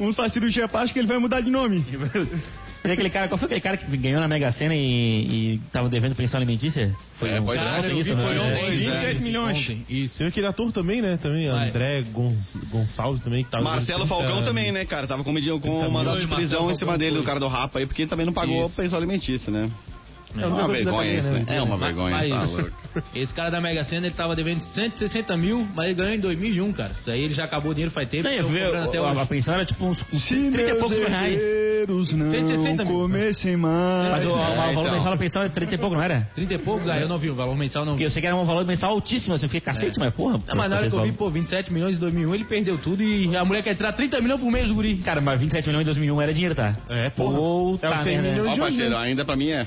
[0.00, 1.84] Uns faz cirurgia plástica, ele vai mudar de nome.
[2.82, 5.88] Tem aquele cara, qual foi aquele cara que ganhou na Mega Sena e, e tava
[5.88, 6.94] devendo pensão alimentícia?
[7.14, 7.64] Foi É, um pois é.
[7.64, 8.26] cara, eu isso, vi, né?
[8.26, 8.70] foi ontem.
[8.76, 9.70] 27 milhões.
[9.88, 10.18] Isso.
[10.18, 11.16] Tem aquele ator também, né?
[11.16, 11.68] Também, Vai.
[11.70, 13.42] André Gonç- Gonçalves também.
[13.44, 15.06] Que tá Marcelo Falcão também, né, cara?
[15.06, 17.78] Tava com, com 30 mandado de prisão em cima Falcão dele, do cara do Rapa
[17.78, 18.74] aí, porque também não pagou Isso.
[18.76, 19.70] pensão alimentícia, né?
[20.36, 21.38] É É uma vergonha isso, né?
[21.46, 21.56] né?
[21.56, 22.70] É uma vergonha, tá louco.
[23.14, 26.72] Esse cara da Mega Sena, ele tava devendo 160 mil, mas ele ganhou em 2001,
[26.72, 26.92] cara.
[26.98, 28.24] Isso aí ele já acabou o dinheiro faz tempo.
[28.24, 29.20] Não, eu tão vi, cobrando até a, hoje.
[29.20, 31.40] a pensão era tipo uns, uns Se 30 e poucos mil reais.
[31.88, 33.08] não 160 mil.
[33.08, 34.12] mais.
[34.12, 34.92] Mas o, o valor então.
[34.92, 36.28] mensal da pensão era 30 e pouco, não era?
[36.34, 38.06] 30 e poucos, aí eu não vi, o valor mensal não Porque vi.
[38.06, 40.34] eu sei que era um valor mensal altíssimo, assim, eu fiquei cacete, mas porra.
[40.46, 43.02] Não, mas na hora que eu vi, pô, 27 milhões em 2001, ele perdeu tudo
[43.02, 44.96] e a mulher quer tirar 30 milhões por mês do guri.
[44.98, 46.76] Cara, mas 27 milhões em 2001 era dinheiro, tá?
[46.88, 47.36] É, porra.
[47.36, 48.28] Puta É os 100 merda.
[48.30, 49.66] milhões Ó, de hoje, parceiro, ainda pra mim é.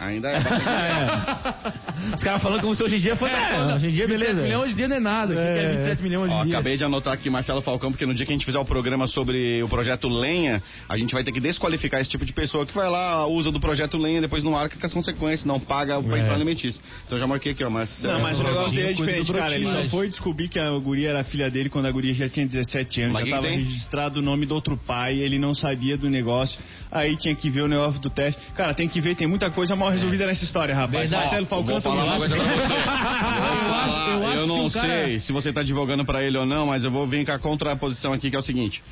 [0.00, 0.42] Ainda é.
[2.02, 2.16] É.
[2.16, 3.30] Os caras falando como se hoje em dia foi.
[3.30, 4.42] É, hoje em dia, 27 beleza.
[4.42, 5.32] milhões hoje em dia não é nada.
[5.32, 6.54] O que é 27 milhões hoje Ó, em dia?
[6.54, 9.06] acabei de anotar aqui Marcelo Falcão, porque no dia que a gente fizer o programa
[9.06, 12.74] sobre o projeto Lenha, a gente vai ter que desqualificar esse tipo de pessoa que
[12.74, 16.04] vai lá, usa do projeto Lenha, depois não arca com as consequências, não paga o
[16.04, 16.80] pensão alimentício.
[17.06, 18.12] Então já marquei aqui, ó, Marcelo.
[18.14, 19.54] Não, mas o negócio dele é diferente, cara.
[19.54, 22.46] Ele só foi descobrir que a guria era filha dele quando a guria já tinha
[22.46, 23.12] 17 anos.
[23.14, 23.58] Mas já quem tava tem?
[23.58, 26.58] registrado o nome do outro pai, ele não sabia do negócio.
[26.90, 28.40] Aí tinha que ver o negócio do teste.
[28.54, 31.10] Cara, tem que ver, tem muita coisa mal resolvida nessa história, rapaz.
[31.10, 31.22] Verdade.
[31.24, 32.34] Marcelo Falcão você.
[34.12, 36.46] Eu eu acho eu que não cara- sei se você tá divulgando pra ele ou
[36.46, 38.82] não, mas eu vou vir com a contraposição aqui, que é o seguinte.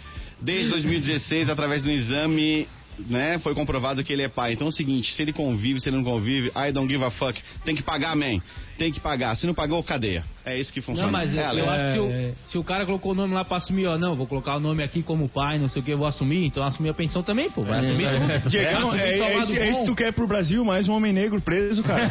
[0.41, 2.67] Desde 2016, através do exame,
[3.09, 4.53] né, foi comprovado que ele é pai.
[4.55, 7.11] Então é o seguinte, se ele convive, se ele não convive, I don't give a
[7.11, 7.41] fuck.
[7.65, 8.41] Tem que pagar, man.
[8.79, 9.37] Tem que pagar.
[9.37, 10.25] Se não pagou, cadeia.
[10.51, 11.07] É isso que funciona.
[11.07, 12.01] Não, mas é, eu, eu acho que se É.
[12.01, 14.61] o, se o cara colocou o nome lá pra assumir, ó, não, vou colocar o
[14.61, 17.23] nome aqui como pai, não sei o que, eu vou assumir, então assumir a pensão
[17.23, 17.63] também, pô.
[17.63, 18.09] Vai assumir.
[18.49, 19.85] Diegão, Assumir é, o é, isso- é isso bom.
[19.87, 22.09] que tu quer pro Brasil, mais um homem negro preso, cara.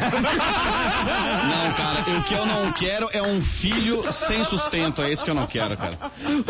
[1.50, 5.02] Não, cara, o que eu não quero é um filho sem sustento.
[5.02, 5.98] É isso que eu não quero, cara.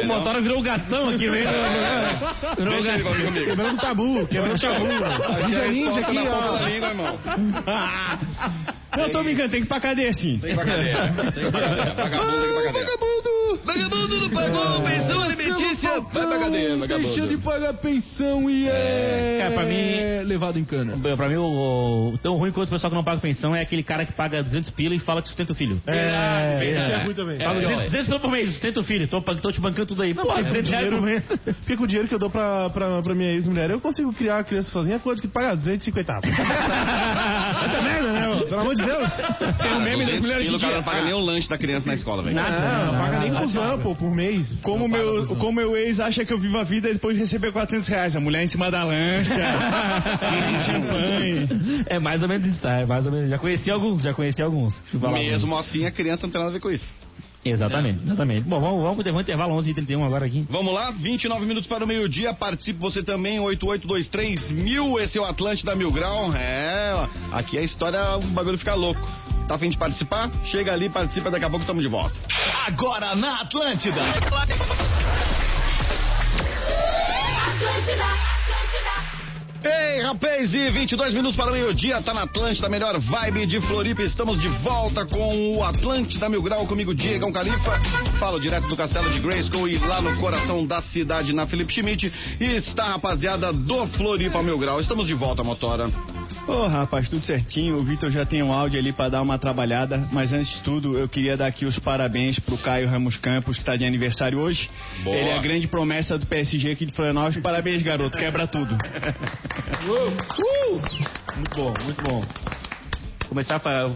[0.03, 1.50] O motor virou um gastão aqui mesmo.
[2.57, 3.24] Virou Deixa ele gastão.
[3.26, 3.46] comigo.
[3.46, 4.87] Quebrando tabu, quebrando tabu.
[4.87, 6.53] É Ninja resposta aqui, ó.
[6.59, 7.18] da língua, irmão.
[9.02, 10.38] Eu tô brincando, tem que ir pra cadeia sim.
[10.38, 10.96] Tem que ir pra cadeia.
[10.96, 11.94] Tem que ir pra cadeia.
[11.94, 12.84] Vagabundo tem que ir pra cadeia.
[12.84, 13.60] Vagabundo!
[13.64, 16.00] Vagabundo não pagou pensão alimentícia.
[16.00, 17.06] Vai pra cadeia, vagabundo.
[17.08, 19.38] Deixou de pagar pensão e é...
[19.40, 20.96] Cara, pra mim- Levado em cana.
[21.16, 23.82] Pra mim, o, o tão ruim quanto o pessoal que não paga pensão é aquele
[23.82, 25.80] cara que paga 200 pila e fala que sustenta o filho.
[25.86, 27.02] É, esse é É.
[27.04, 27.38] ruim também.
[27.38, 29.08] Paga 200, 200 pila por mês, sustenta o filho.
[29.08, 30.14] Tô, tô te bancando tudo aí.
[30.14, 31.26] Pô, porque 200 reais por mês.
[31.26, 34.38] Porque com o dinheiro que eu dou pra, pra, pra minha ex-mulher, eu consigo criar
[34.38, 36.20] a criança sozinha, quanto que paga 250.
[36.20, 38.28] Puta merda, né?
[38.50, 39.12] Pelo amor de Deus.
[39.62, 40.76] Tem um meme das 200 mulheres de o cara dia.
[40.78, 42.34] não paga nem o lanche da criança na escola, velho.
[42.34, 44.46] Não, não paga nem cuzão, pô, por mês.
[44.62, 47.88] Como meu, como meu ex acha que eu vivo a vida depois de receber 400
[47.88, 48.16] reais.
[48.16, 49.34] A mulher em cima da lancha,
[50.66, 51.48] champanhe.
[51.86, 52.80] É mais ou menos isso, tá?
[52.80, 53.30] É mais ou menos.
[53.30, 54.80] Já conheci alguns, já conheci alguns.
[54.80, 56.92] Deixa eu falar Mesmo assim, a criança não tem nada a ver com isso.
[57.40, 57.61] Alguns.
[57.61, 58.48] Exatamente, exatamente.
[58.48, 60.46] Bom, vamos, vamos pro intervalo, intervalo 11h31 agora aqui.
[60.48, 62.35] Vamos lá, 29 minutos para o meio-dia.
[62.35, 64.98] Participe você também, 8823 mil.
[64.98, 66.33] Esse é o Atlântida Mil Grau.
[66.35, 69.00] É, aqui a história, o bagulho fica louco.
[69.48, 70.31] Tá afim de participar?
[70.44, 72.14] Chega ali, participa, daqui a pouco estamos de volta.
[72.66, 74.00] Agora na Atlântida.
[74.00, 74.44] Atlântida,
[78.05, 79.19] Atlântida.
[79.62, 84.03] Ei, rapaz, e 22 minutos para o meio-dia, tá na Atlântida, melhor vibe de Floripa.
[84.03, 87.79] Estamos de volta com o Atlântida Mil Grau, comigo, Diegão Califa.
[88.18, 92.11] Falo direto do Castelo de Grayskull e lá no coração da cidade, na Felipe Schmidt.
[92.40, 94.81] E está, a rapaziada, do Floripa Mil Grau.
[94.81, 95.90] Estamos de volta, motora.
[96.49, 97.77] Ô rapaz, tudo certinho.
[97.77, 100.09] O Vitor já tem um áudio ali pra dar uma trabalhada.
[100.11, 103.64] Mas antes de tudo, eu queria dar aqui os parabéns pro Caio Ramos Campos, que
[103.64, 104.70] tá de aniversário hoje.
[105.05, 105.14] Boa.
[105.14, 107.42] Ele é a grande promessa do PSG aqui de Florianópolis.
[107.42, 108.16] Parabéns, garoto.
[108.16, 108.77] Quebra tudo.
[111.36, 112.24] Muito bom, muito bom.
[113.28, 113.88] Começar a fa-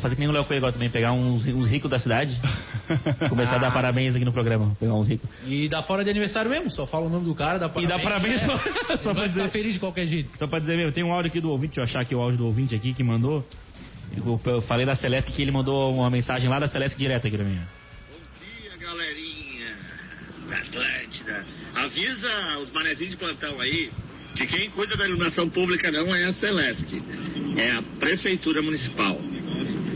[0.00, 2.40] fazer que nem o Léo fez agora também, pegar uns, uns ricos da cidade.
[3.28, 4.76] Começar a dar parabéns aqui no programa.
[4.80, 5.28] Pegar uns ricos.
[5.46, 7.88] E dá fora de aniversário mesmo, só fala o nome do cara, dá E parabéns.
[7.88, 9.48] dá parabéns só, só Só pra dizer.
[9.50, 10.30] feliz de qualquer jeito.
[10.38, 12.20] Só pra dizer mesmo, tem um áudio aqui do ouvinte, deixa eu achar aqui o
[12.20, 13.46] áudio do ouvinte aqui que mandou.
[14.16, 17.36] Eu, eu falei da Celeste que ele mandou uma mensagem lá da Celeste direto aqui
[17.36, 17.60] pra mim.
[18.10, 19.76] Bom dia, galerinha
[20.48, 21.44] da Atlântida.
[21.76, 23.92] Avisa os manezinhos de plantão aí
[24.38, 27.02] que quem cuida da iluminação pública não é a Celeste,
[27.56, 29.20] é a Prefeitura Municipal.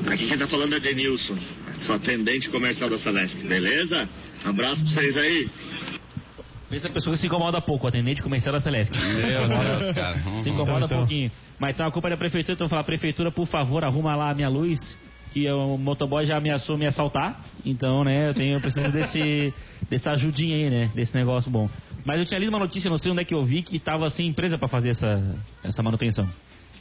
[0.06, 1.36] Aqui quem tá falando é Denilson.
[1.78, 4.08] Sou atendente comercial da Celeste, beleza?
[4.44, 5.48] Abraço pra vocês aí.
[6.72, 8.98] Essa pessoa que se incomoda pouco, o atendente comercial da Celeste.
[8.98, 10.18] Meu Deus, cara.
[10.42, 11.30] Se incomoda Então, um pouquinho.
[11.58, 14.34] Mas então a culpa é da prefeitura, então falar, prefeitura, por favor, arruma lá a
[14.34, 14.98] minha luz,
[15.32, 17.40] que o motoboy já ameaçou me assaltar.
[17.64, 19.52] Então, né, eu tenho eu preciso desse
[19.88, 21.68] dessa ajudinha aí, né, desse negócio bom.
[22.04, 24.10] Mas eu tinha lido uma notícia, não sei onde é que eu vi, que tava
[24.10, 25.22] sem empresa pra fazer essa
[25.62, 26.28] essa manutenção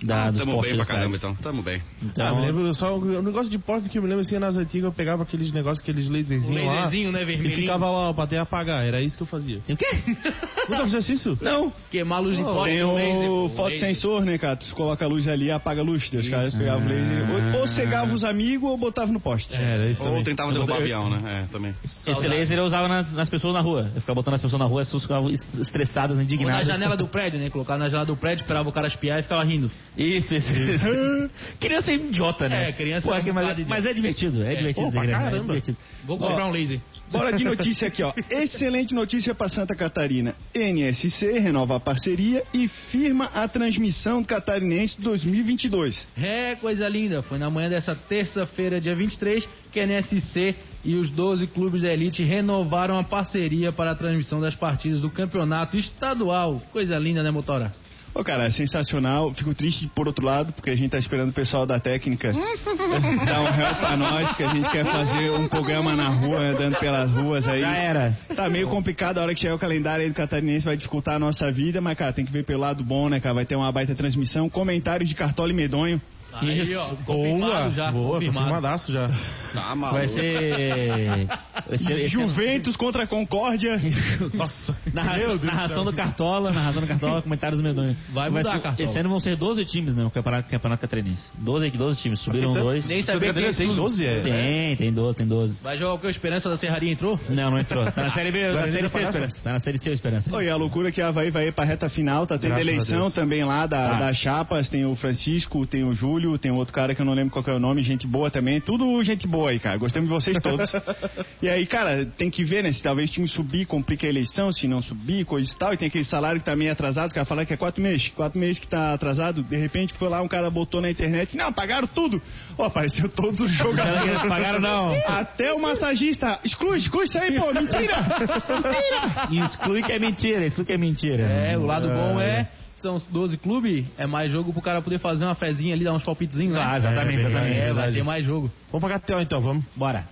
[0.03, 1.35] da dos Tamo bem pra caramba, então.
[1.35, 1.81] Tamo bem.
[2.01, 4.55] Então, Ah, me lembro só o negócio de porta que eu me lembro assim, nas
[4.55, 6.73] antigas eu pegava aqueles negócios, aqueles laserzinhos lá.
[6.73, 7.55] laserzinho, né, E vermelhinho.
[7.61, 9.59] ficava lá ó, pra até apagar, era isso que eu fazia.
[9.65, 9.85] tem o quê?
[10.69, 11.37] Nunca fizesse isso?
[11.41, 11.71] Não.
[11.89, 14.55] Queimar a luz de poste Tem o fotossensor, né, cara?
[14.55, 16.09] Tu coloca a luz ali e apaga a luz.
[16.11, 17.53] Os caras pegavam o laser.
[17.55, 19.53] Ou, ou cegava os amigos ou botava no poste.
[19.55, 21.43] É, era isso Ou tentava derrubar avião, né?
[21.43, 21.73] É, também.
[22.07, 23.89] Esse laser eu usava nas, nas pessoas na rua.
[23.93, 26.65] Eu ficava botando as pessoas na rua, as pessoas ficavam es- estressadas, Ou na indignadas.
[26.67, 27.49] janela do prédio, né?
[27.49, 29.69] Colocar na janela do prédio, esperava o cara espiar e ficava rindo.
[29.97, 31.29] Isso, isso, isso.
[31.59, 32.69] criança é idiota, né?
[32.69, 34.89] É, criança Pô, é um que- mas, bocado mas é divertido, é, divertido.
[34.91, 35.43] pra ser criança, é caramba.
[35.47, 35.77] divertido.
[36.05, 36.79] Vou comprar um laser.
[37.11, 38.13] Bora de notícia aqui, ó.
[38.29, 40.33] Excelente notícia para Santa Catarina.
[40.55, 46.07] NSC renova a parceria e firma a transmissão do Catarinense 2022.
[46.17, 47.21] É, coisa linda.
[47.21, 51.91] Foi na manhã dessa terça-feira, dia 23, que a NSC e os 12 clubes da
[51.93, 56.61] elite renovaram a parceria para a transmissão das partidas do campeonato estadual.
[56.71, 57.73] Coisa linda, né, Motora?
[58.13, 59.33] Ô, cara, é sensacional.
[59.33, 62.31] Fico triste por outro lado, porque a gente tá esperando o pessoal da técnica
[63.25, 66.77] dar um help pra nós, que a gente quer fazer um programa na rua, andando
[66.77, 67.61] pelas ruas aí.
[67.61, 68.17] Já era.
[68.35, 71.19] Tá meio complicado a hora que chegar o calendário aí do Catarinense, vai dificultar a
[71.19, 73.35] nossa vida, mas, cara, tem que ver pelo lado bom, né, cara?
[73.35, 76.01] Vai ter uma baita transmissão, comentários de Cartola e Medonho.
[76.33, 77.91] Aí, ó, Boa, confirmado já.
[77.91, 78.37] boa, confirmado.
[78.47, 79.09] confirmadaço já.
[79.53, 79.99] Tá maluco.
[79.99, 81.27] Vai ser.
[81.67, 83.79] Vai ser Juventus contra a Concórdia.
[84.33, 87.95] Nossa, Narração, narração do Cartola, narração do Cartola, comentários do Medonho.
[88.09, 88.89] Vai mudar, ser- Cartola.
[88.89, 90.03] Esse ano vão ser 12 times, né?
[90.03, 91.29] No campeonato, campeonato catarinense.
[91.37, 92.87] 12, 12 times, subiram Então, dois.
[92.87, 94.19] Nem sabia que tem 12, é?
[94.21, 95.61] Tem, tem 12, tem 12.
[95.61, 96.07] Vai jogar o que?
[96.07, 97.19] O Esperança da Serraria entrou?
[97.29, 97.83] Não, não entrou.
[97.91, 98.99] Tá na série B, tá na Vai série C?
[99.01, 99.43] Esperança.
[99.43, 100.35] Tá na série C, Esperança.
[100.35, 103.43] Oi, a loucura que a Havaí vai ir pra reta final, tá tendo eleição também
[103.43, 103.99] lá da, Tá.
[103.99, 107.31] das chapas, tem o Francisco, tem o Júlio, tem outro cara que eu não lembro
[107.31, 110.13] qual que é o nome, gente boa também, tudo gente boa aí, cara, gostamos de
[110.13, 110.71] vocês todos.
[111.41, 114.51] e aí, cara, tem que ver, né, se talvez o time subir, complica a eleição,
[114.51, 117.13] se não subir, coisa e tal, e tem aquele salário que tá meio atrasado, o
[117.13, 120.21] cara fala que é quatro meses, quatro meses que tá atrasado, de repente foi lá,
[120.21, 122.21] um cara botou na internet, não, pagaram tudo,
[122.57, 124.21] ó, apareceu todos os jogadores.
[124.27, 124.93] Pagaram não.
[125.05, 128.01] Até o massagista, exclui, exclui isso aí, pô, mentira!
[129.29, 129.45] Mentira!
[129.45, 131.23] Exclui que é mentira, exclui que é mentira.
[131.23, 132.47] É, o lado bom é.
[132.81, 135.93] São os 12 clubes, é mais jogo pro cara poder fazer uma fezinha ali, dar
[135.93, 136.63] uns palpitezinhos, né?
[136.65, 137.59] Ah, exatamente, É, exatamente.
[137.59, 138.51] É, vai ter mais jogo.
[138.71, 139.63] Vamos pra KTO então, vamos.
[139.75, 140.03] Bora.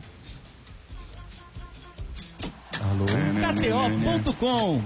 [2.79, 3.07] Alô?
[3.07, 4.83] KTO.com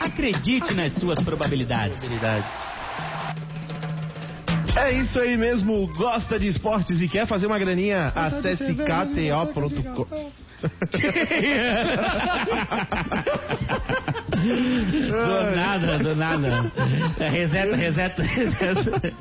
[0.00, 1.98] Acredite nas suas probabilidades.
[4.76, 8.12] É isso aí mesmo, gosta de esportes e quer fazer uma graninha?
[8.14, 10.30] Acesse kto.com.
[14.40, 16.72] Do nada, do nada.
[17.18, 19.12] É, Reseta, reseta, reseta.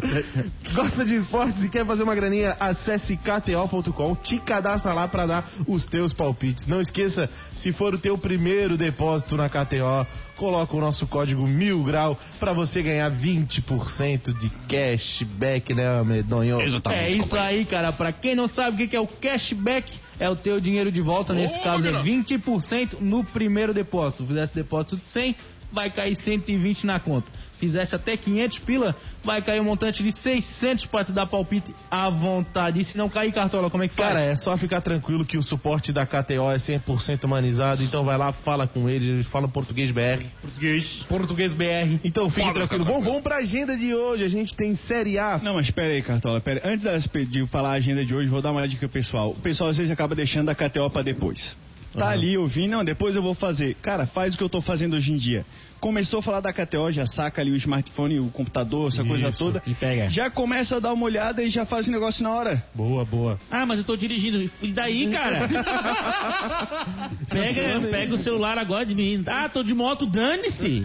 [0.74, 2.56] Gosta de esportes e quer fazer uma graninha?
[2.60, 6.68] Acesse kto.com, te cadastra lá pra dar os teus palpites.
[6.68, 10.08] Não esqueça, se for o teu primeiro depósito na KTO,
[10.40, 16.58] coloca o nosso código mil grau pra você ganhar 20% de cashback, né, medonho?
[16.96, 17.92] É isso aí, cara.
[17.92, 21.34] Pra quem não sabe o que é o cashback, é o teu dinheiro de volta.
[21.34, 24.26] Nesse caso é 20% no primeiro depósito.
[24.26, 25.36] Fizesse depósito de 100,
[25.74, 27.30] vai cair 120 na conta.
[27.60, 32.10] Fizesse até 500 pila, vai cair um montante de 600 pra te dar palpite à
[32.10, 32.80] vontade.
[32.80, 34.08] E se não cair cartola, como é que faz?
[34.08, 38.18] Cara, é só ficar tranquilo que o suporte da KTO é 100% humanizado, então vai
[38.18, 40.26] lá, fala com eles, eles falam português BR.
[40.42, 41.06] português.
[41.08, 42.00] Português BR.
[42.04, 42.86] Então fique tranquilo.
[42.86, 45.40] Bom, vamos pra agenda de hoje, a gente tem Série A.
[45.44, 46.74] Não, mas pera aí, Cartola, pera aí.
[46.74, 49.32] Antes de falar a agenda de hoje, vou dar uma olhada aqui pro pessoal.
[49.32, 51.56] O pessoal às vezes acaba deixando a KTO pra depois.
[51.94, 53.76] Tá ali ouvindo, não, depois eu vou fazer.
[53.82, 55.46] Cara, faz o que eu tô fazendo hoje em dia.
[55.80, 59.40] Começou a falar da KTO, já saca ali o smartphone, o computador, essa coisa Isso.
[59.40, 59.64] toda.
[59.66, 60.10] E pega.
[60.10, 62.64] Já começa a dar uma olhada e já faz o negócio na hora.
[62.76, 63.40] Boa, boa.
[63.50, 64.50] Ah, mas eu tô dirigindo.
[64.62, 65.48] E daí, cara?
[67.30, 69.24] pega, pega o celular agora de mim.
[69.26, 70.84] Ah, tô de moto, dane-se.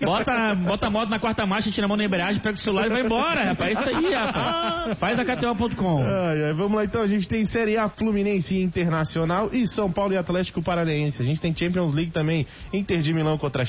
[0.00, 2.86] Bota, bota a moto na quarta marcha, tira a mão na embreagem, pega o celular
[2.86, 3.78] e vai embora, rapaz.
[3.78, 4.98] É isso aí, rapaz.
[4.98, 6.04] Faz a KTO.com.
[6.54, 10.62] Vamos lá então, a gente tem Série A Fluminense Internacional e São Paulo e Atlético
[10.62, 11.22] Paranaense.
[11.22, 13.64] A gente tem Champions League também, Inter de Milão contra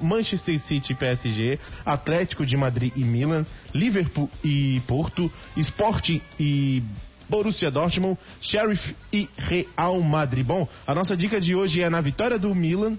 [0.00, 6.82] Manchester City e PSG, Atlético de Madrid e Milan, Liverpool e Porto, Sporting e
[7.28, 10.46] Borussia Dortmund, Sheriff e Real Madrid.
[10.46, 12.96] Bom, a nossa dica de hoje é na vitória do Milan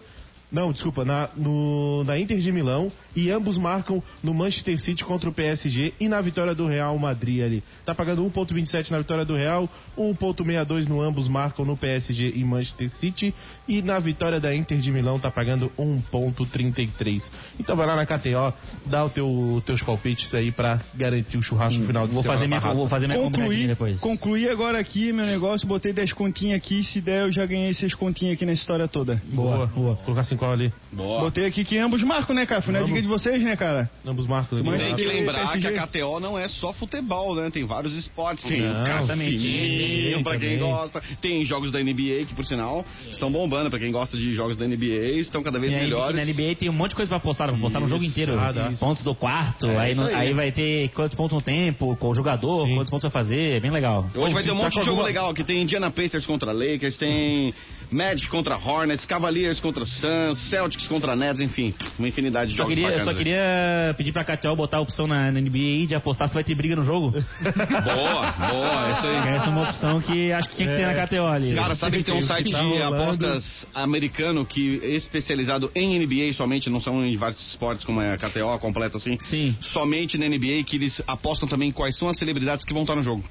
[0.50, 5.30] Não, desculpa, na, no, na Inter de Milão e ambos marcam no Manchester City contra
[5.30, 7.64] o PSG e na vitória do Real Madrid ali.
[7.86, 12.90] Tá pagando 1.27 na vitória do Real, 1.62 no ambos marcam no PSG e Manchester
[12.90, 13.36] City
[13.68, 17.24] e na vitória da Inter de Milão tá pagando 1.33.
[17.60, 18.54] Então vai lá na KTO,
[18.86, 22.48] dá o teu teus palpites aí pra garantir o churrasco no final do Vou fazer
[22.48, 24.00] minha, vou fazer minha combinadinha Concluí, depois.
[24.00, 27.94] concluí agora aqui meu negócio, botei 10 continhas aqui, se der eu já ganhei 6
[27.96, 29.22] continhas aqui na história toda.
[29.26, 29.96] Boa, boa.
[29.98, 30.74] Colocar 5 ali.
[30.92, 31.22] Boa.
[31.22, 32.62] Botei aqui que ambos marcam, né, cara?
[32.62, 33.90] Foi na dica de vocês, né, cara?
[34.06, 34.68] Ambos marcam ali.
[34.68, 35.20] Mas Tem que PSG.
[35.20, 37.50] lembrar que a KTO não é só futebol, né?
[37.50, 38.44] Tem vários esportes.
[38.46, 41.02] Tem Não, cassininho pra quem gosta.
[41.22, 43.70] Tem jogos da NBA que, por sinal, estão bombando.
[43.70, 46.16] Pra quem gosta de jogos da NBA, estão cada vez E aí, melhores.
[46.16, 48.38] na NBA tem um monte de coisa pra postar, vou postar no jogo inteiro.
[48.40, 48.54] Ah.
[48.80, 50.14] Pontos do quarto, É, aí, aí.
[50.14, 52.76] aí vai ter quantos pontos no tempo, com o jogador, Sim.
[52.76, 54.06] quantos pontos vai fazer, é bem legal.
[54.16, 55.44] Hoje vai ter um Tá monte com de jogo alguma- legal aqui.
[55.44, 57.54] Tem Indiana Pacers contra Lakers, tem
[57.92, 62.76] Magic contra Hornets, Cavaliers contra Suns, Celtics contra Nets, enfim, uma infinidade de Só jogos
[62.76, 63.24] queria, eu só bacanas aí.
[63.24, 66.44] queria pedir pra KTO botar a opção na, na NBA aí de apostar se vai
[66.44, 67.12] ter briga no jogo.
[67.42, 69.36] Boa, boa, isso aí.
[69.36, 71.56] Essa é uma opção que acho que tinha que ter na KTO ali.
[71.56, 72.96] Cara, sabe que tem um site Tá de rolando.
[72.96, 78.14] apostas americano que é especializado em NBA somente, não são em vários esportes como é
[78.14, 79.18] a KTO completa assim?
[79.20, 79.56] Sim.
[79.62, 83.04] Somente na NBA que eles apostam também quais são as celebridades que vão estar no
[83.04, 83.24] jogo.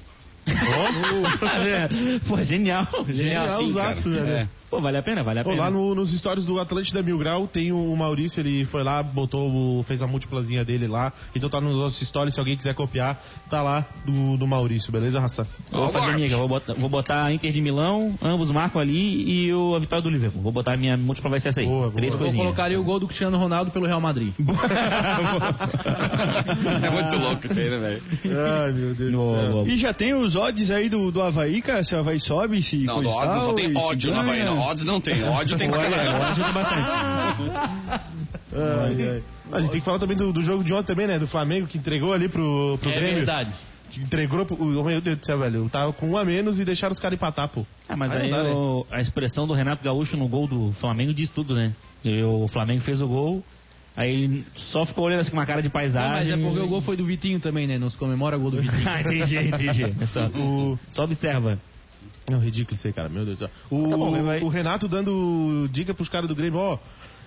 [2.28, 2.86] Pô, genial.
[3.08, 3.62] Genial.
[3.62, 4.28] Genial, Sim, velho.
[4.28, 4.48] É.
[4.68, 5.62] Pô, vale a pena, vale a Pô, pena.
[5.62, 9.48] lá no- nos stories do Atlântida Mil Grau tem o Maurício, ele foi lá, botou,
[9.48, 11.12] o- fez a múltiplazinha dele lá.
[11.34, 15.20] Então tá nos nossos stories, se alguém quiser copiar, tá lá do, do Maurício, beleza,
[15.20, 15.46] Raça?
[15.70, 19.54] Vou fazer amiga, vou botar, vou botar a Inter de Milão, ambos marcam ali e
[19.54, 20.42] o, a vitória do Liverpool.
[20.42, 21.66] Vou botar a minha múltipla vai ser essa aí.
[21.66, 21.92] Boa, boa.
[21.92, 22.44] Três Eu vou coisinhas.
[22.46, 24.34] colocar ali o gol do Cristiano Ronaldo pelo Real Madrid.
[26.82, 28.02] é muito louco isso aí, né, velho?
[28.64, 29.50] Ai, meu Deus Boa, do céu.
[29.52, 29.68] boa.
[29.68, 31.84] E já tem os odds aí do, do Havaí, cara?
[31.84, 34.44] Se o Havaí sobe, se Não, do tal, só tem ódio na ganha.
[34.46, 34.55] Bahia.
[34.56, 35.22] Não, odds não tem.
[35.28, 35.94] Ódio tem caralho.
[36.16, 36.90] eu ajuda bastante.
[38.52, 39.22] Ai, ai.
[39.52, 41.18] A gente tem que falar também do, do jogo de ontem também, né?
[41.18, 43.16] Do Flamengo que entregou ali pro, pro é Grêmio.
[43.16, 43.50] verdade.
[43.90, 44.56] Que Entregou pro.
[44.84, 45.68] Meu Deus do céu, velho.
[45.68, 47.64] Tava com um a menos e deixaram os caras empatar, pô.
[47.88, 48.50] Ah, mas Aí aí dá, né?
[48.50, 51.72] o- a expressão do Renato Gaúcho no gol do Flamengo diz tudo, né?
[52.04, 53.44] E o Flamengo fez o gol,
[53.96, 56.32] aí ele só ficou olhando assim com uma cara de Não, mas paisagem.
[56.34, 57.78] é porque o gol foi do Vitinho também, né?
[57.78, 58.88] Não se comemora o gol do Vitinho.
[58.88, 59.82] ah, entendi, entendi.
[60.00, 61.58] É só, O- só observa.
[62.30, 63.08] Não, ridículo isso aí, cara.
[63.08, 63.50] Meu Deus do céu.
[63.70, 64.40] O, Tá bom, vai.
[64.40, 66.78] o Renato dando dica pros caras do Grêmio, ó.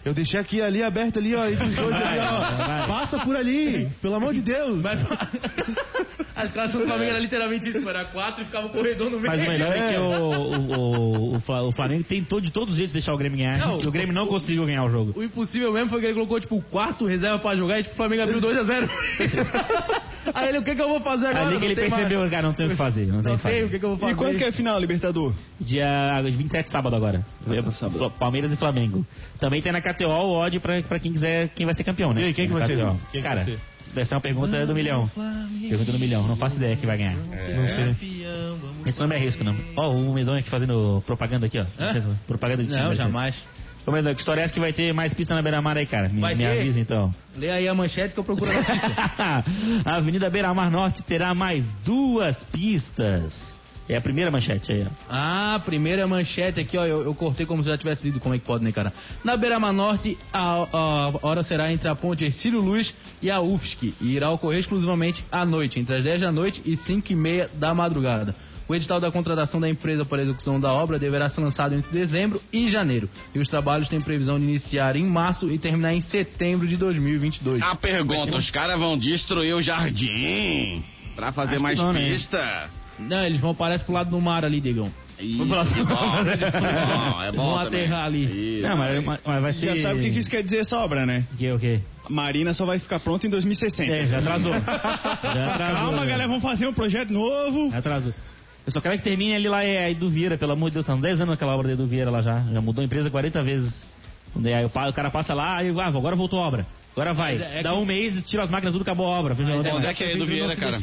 [0.06, 2.40] Eu deixei aqui ali aberto ali, ó, esses dois ali, ó.
[2.40, 2.88] vai.
[2.88, 4.84] Passa por ali, pelo amor de Deus.
[6.36, 9.28] As classes do Flamengo era literalmente isso, era quatro e ficava o corredor no meio.
[9.30, 12.94] Mas o melhor é que o, o, o, o Flamengo tentou de todos os jeitos
[12.94, 13.58] deixar o Grêmio ganhar.
[13.58, 13.78] Não.
[13.84, 15.12] e o Grêmio não conseguiu ganhar o jogo.
[15.20, 17.94] O impossível mesmo foi que ele colocou, tipo, o quarto reserva pra jogar e tipo,
[17.94, 18.90] o Flamengo abriu 2x0.
[20.34, 21.46] Aí ele, o que que eu vou fazer agora?
[21.48, 22.32] Ali que Não ele percebeu, mais.
[22.32, 23.06] cara, não tem o que fazer.
[23.08, 23.70] Não tem o Não que tem, o fazer.
[23.74, 24.14] que que eu vou fazer?
[24.14, 25.34] E quando que é a final, Libertador?
[25.60, 27.26] Dia 27 sábado agora.
[27.92, 29.06] Fla- Palmeiras e Flamengo.
[29.40, 32.22] Também tem na KTO o odd pra, pra quem quiser, quem vai ser campeão, né?
[32.22, 32.78] E aí, quem que vai ser?
[32.78, 33.60] Quem que Cara, vai ser?
[33.94, 35.10] vai ser uma pergunta do milhão.
[35.70, 36.28] Pergunta do milhão.
[36.28, 37.16] Não faço ideia quem vai ganhar.
[37.16, 37.96] Não sei.
[38.86, 39.56] Esse nome é risco, não.
[39.78, 41.66] Ó, o Medonho aqui fazendo propaganda aqui, ó.
[41.80, 41.94] Hã?
[42.28, 42.84] Propaganda de time.
[42.84, 43.34] Não, ser.
[43.90, 46.08] Ô, Medonho, que história é essa que vai ter mais pista na Beira-Mar aí, cara?
[46.10, 46.60] Me, Vai me ter?
[46.60, 47.12] avisa então.
[47.36, 48.90] Lê aí a manchete que eu procuro a notícia.
[49.84, 53.58] a Avenida Beira-Mar Norte terá mais duas pistas.
[53.90, 54.92] É a primeira manchete aí, ó.
[55.10, 56.86] Ah, primeira manchete aqui, ó.
[56.86, 58.20] Eu, eu cortei como se já tivesse lido.
[58.20, 58.94] Como é que pode, né, cara?
[59.24, 63.96] Na Beira-Mar Norte, a, a hora será entre a ponte Ercílio Luz e a UFSC.
[64.00, 67.50] E irá ocorrer exclusivamente à noite, entre as 10 da noite e 5 e meia
[67.56, 68.36] da madrugada.
[68.70, 71.92] O edital da contratação da empresa para a execução da obra deverá ser lançado entre
[71.92, 73.10] dezembro e janeiro.
[73.34, 77.64] E os trabalhos têm previsão de iniciar em março e terminar em setembro de 2022.
[77.64, 80.84] A pergunta, os caras vão destruir o jardim
[81.16, 82.10] pra fazer Acho mais não, né?
[82.12, 82.70] pista?
[83.00, 84.92] Não, eles vão, parece, pro lado do mar ali, Digão.
[85.20, 88.58] Isso, bom, é bom, é bom aterrar ali.
[88.58, 88.68] Isso.
[88.68, 89.76] Não, mas, mas- vai ser.
[89.76, 91.26] Já sabe o que, isso quer dizer essa obra, né?
[91.34, 91.80] O que, o que?
[92.10, 93.92] Marina só vai ficar pronta em 2060.
[93.92, 94.54] É, já atrasou.
[94.62, 95.76] Já atrasou.
[95.76, 96.06] Calma, já.
[96.06, 97.70] galera, vamos fazer um projeto novo.
[97.72, 98.14] Já atrasou.
[98.66, 100.86] Eu só quero que termine ali lá é, a Edu Vieira, pelo amor de Deus,
[100.86, 102.42] são 10 anos aquela obra da Edu Vieira lá já.
[102.52, 103.88] Já mudou a empresa 40 vezes.
[104.36, 106.66] Aí o, cara passa lá e ah, agora voltou a obra.
[106.94, 107.38] Agora vai.
[107.38, 109.34] Mas é Dá que- um mês, tira as máquinas, tudo acabou a obra.
[109.34, 110.78] Veja, Onde é que é Edu Vieira, cara?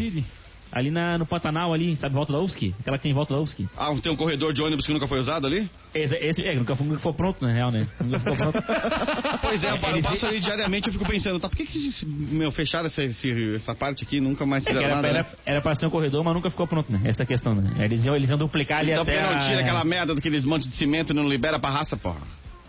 [0.72, 2.74] Ali na, no Pantanal, ali, sabe, volta da UFSC?
[2.80, 3.68] Aquela que tem em volta da UFSC.
[3.76, 5.70] Ah, tem um corredor de ônibus que nunca foi usado ali?
[5.94, 7.86] Esse, esse é, nunca foi, nunca foi pronto, na real, né?
[8.00, 8.58] Nunca ficou pronto.
[9.40, 12.50] Pois é, eu Ele- passo ali diariamente eu fico pensando, tá, por que, que meu,
[12.50, 15.08] fecharam essa, essa parte aqui e nunca mais É fizeram era, nada?
[15.08, 15.28] era, né?
[15.46, 17.00] era pra ser um corredor, mas nunca ficou pronto, né?
[17.04, 17.72] Essa é a questão, né?
[17.84, 20.14] Eles iam, eles iam duplicar ali Então por até que não a- tira aquela merda
[20.14, 22.20] daqueles montes de cimento e não libera pra raça, porra?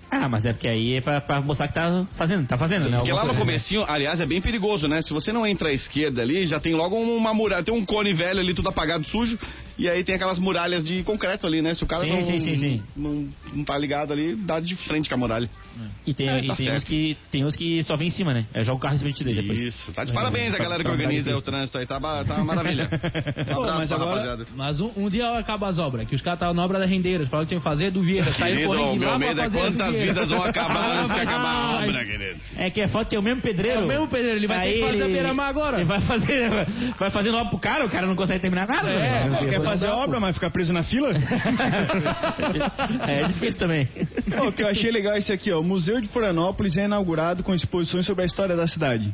[0.10, 2.98] Ah, mas é porque aí é pra, pra mostrar que tá fazendo, tá fazendo, né?
[2.98, 5.02] Porque lá no coisa, comecinho, aliás, é bem perigoso, né?
[5.02, 8.14] Se você não entra à esquerda ali, já tem logo uma muralha, tem um cone
[8.14, 9.38] velho ali, tudo apagado, sujo,
[9.78, 11.74] E aí tem aquelas muralhas de concreto ali, né?
[11.74, 12.84] Se o cara Sim, não, sim, sim, sim.
[12.96, 15.50] Não, não tá ligado ali, dá de frente com a muralha.
[16.06, 18.34] E tem, É, e tá tem, uns que, tem uns que só vem em cima,
[18.34, 18.46] né?
[18.54, 19.60] É, joga o carro em cima de ti daí depois.
[19.60, 22.36] Isso, tá de parabéns a galera que Tá- tá organiza o trânsito aí, tá, tá
[22.36, 22.90] uma maravilha.
[23.38, 24.46] Um Pô, abraço mas agora- rapaziada.
[24.56, 27.30] Mas um, um dia acaba as obras, que os caras estavam na obra da Rendeiras,
[27.30, 28.34] falaram que tinham que fazer do Vieira.
[28.34, 32.06] Saiu correndo meu lá medo é quantas vidas vão acabar antes de acabar a obra,
[32.06, 32.40] querido.
[32.58, 33.82] É que é foto ter o mesmo pedreiro.
[33.82, 35.78] É o mesmo pedreiro, ele vai ter que fazer a beira-mar agora.
[35.78, 36.50] Ele vai fazer,
[36.98, 38.90] vai fazer obra pro cara, o cara não consegue terminar nada.
[38.90, 39.48] É, né?
[39.70, 41.14] Fazer a obra, mas ficar preso na fila?
[43.08, 43.88] É difícil também.
[44.38, 45.60] Pô, o que eu achei legal é esse aqui, ó.
[45.60, 49.14] O Museu de Florianópolis é inaugurado com exposições sobre a história da cidade.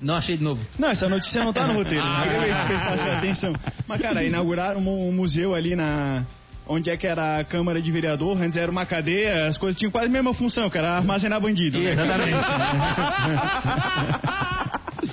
[0.00, 0.64] Não achei de novo.
[0.78, 2.02] Não, essa notícia não tá no roteiro.
[2.02, 2.24] Ah.
[2.24, 3.52] Não queria ver se prestasse atenção.
[3.86, 6.24] Mas, cara, inauguraram um, um museu ali na.
[6.66, 9.90] Onde é que era a Câmara de Vereador, antes era uma cadeia, as coisas tinham
[9.90, 11.80] quase a mesma função, que era armazenar bandido.
[11.80, 11.90] né?
[11.92, 12.36] Exatamente.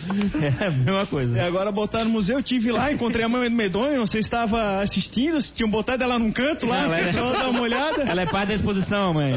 [0.61, 1.43] É a mesma E coisa.
[1.45, 5.37] agora botaram no museu, eu tive lá, encontrei a mãe do Medonho, você estava assistindo,
[5.55, 8.03] tinham botado ela num canto lá, ela é- dá uma olhada.
[8.03, 9.33] Ela é parte da exposição, mãe.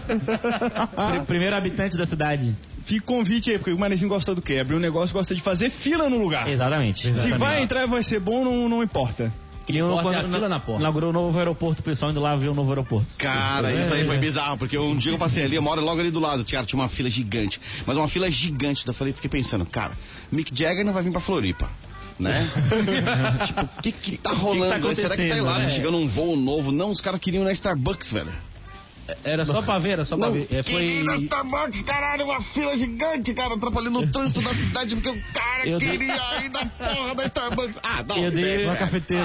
[0.00, 2.54] Pri- Primeiro habitante da cidade.
[2.84, 4.58] Fica o convite aí, porque o Manezinho gosta do quê?
[4.58, 6.48] Abrir um negócio, gosta de fazer fila no lugar.
[6.48, 7.00] Exatamente.
[7.02, 7.38] Se exatamente.
[7.38, 9.30] vai entrar e vai ser bom, não, não importa.
[9.68, 10.80] Que nem Importa quando é a fila na- na porta.
[10.80, 13.06] Inaugurou o novo aeroporto, o pessoal indo lá ver o novo aeroporto.
[13.18, 16.10] Cara, isso aí foi bizarro, porque um dia eu passei ali, eu moro logo ali
[16.10, 19.66] do lado, cara, tinha uma fila gigante, mas uma fila gigante, eu falei, fiquei pensando,
[19.66, 19.92] cara,
[20.32, 21.68] Mick Jagger não vai vir pra Floripa.
[22.18, 22.50] Né?
[23.46, 24.94] tipo, o que que tá rolando?
[24.94, 25.70] Será que sei lá, acontecendo, né?
[25.70, 26.72] chegando um voo novo?
[26.72, 28.32] Não, os caras queriam na Starbucks, velho.
[29.24, 30.46] Era só pra ver, era só pra Não, ver.
[30.50, 31.02] É, foi.
[31.24, 35.78] Starbucks, caralho, uma fila gigante, cara, atrapalhando o trânsito da cidade, porque o cara Eu
[35.78, 37.78] dei- queria ir na porra da Starbucks.
[37.82, 38.70] Ah, não, Eu dei, velho.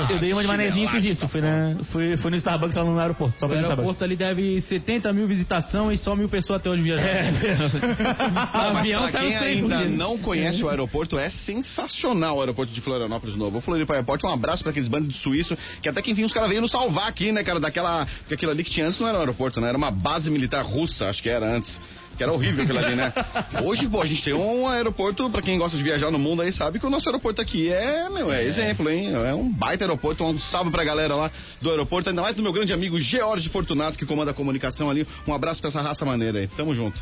[0.10, 1.28] eu dei uma de manezinho e fiz isso.
[1.28, 3.80] Fui, na, fui, fui no Starbucks lá no aeroporto, só O pra Starbucks.
[3.80, 7.04] aeroporto ali deve 70 mil visitação e só mil pessoas até hoje viajando.
[8.54, 12.82] Ah, mas avião pra quem ainda não conhece o aeroporto, é sensacional o aeroporto de
[12.82, 13.58] Florianópolis novo.
[13.58, 16.34] O Floripa Airport, um abraço pra aqueles bandos de suíço, que até que enfim os
[16.34, 18.06] caras veio nos salvar aqui, né, cara, daquela...
[18.20, 20.64] Porque aquilo ali que tinha antes não era um aeroporto, né, era uma base militar
[20.64, 21.80] russa, acho que era antes.
[22.16, 23.12] Que era horrível aquilo ali, né?
[23.66, 26.54] Hoje, pô, a gente tem um aeroporto, pra quem gosta de viajar no mundo aí,
[26.54, 29.12] sabe que o nosso aeroporto aqui é, meu, é exemplo, hein?
[29.16, 32.54] É um baita aeroporto, um salve pra galera lá do aeroporto, ainda mais do meu
[32.54, 35.08] grande amigo George Fortunato, que comanda a comunicação ali.
[35.28, 36.48] Um abraço pra essa raça maneira aí.
[36.50, 37.00] Tamo junto.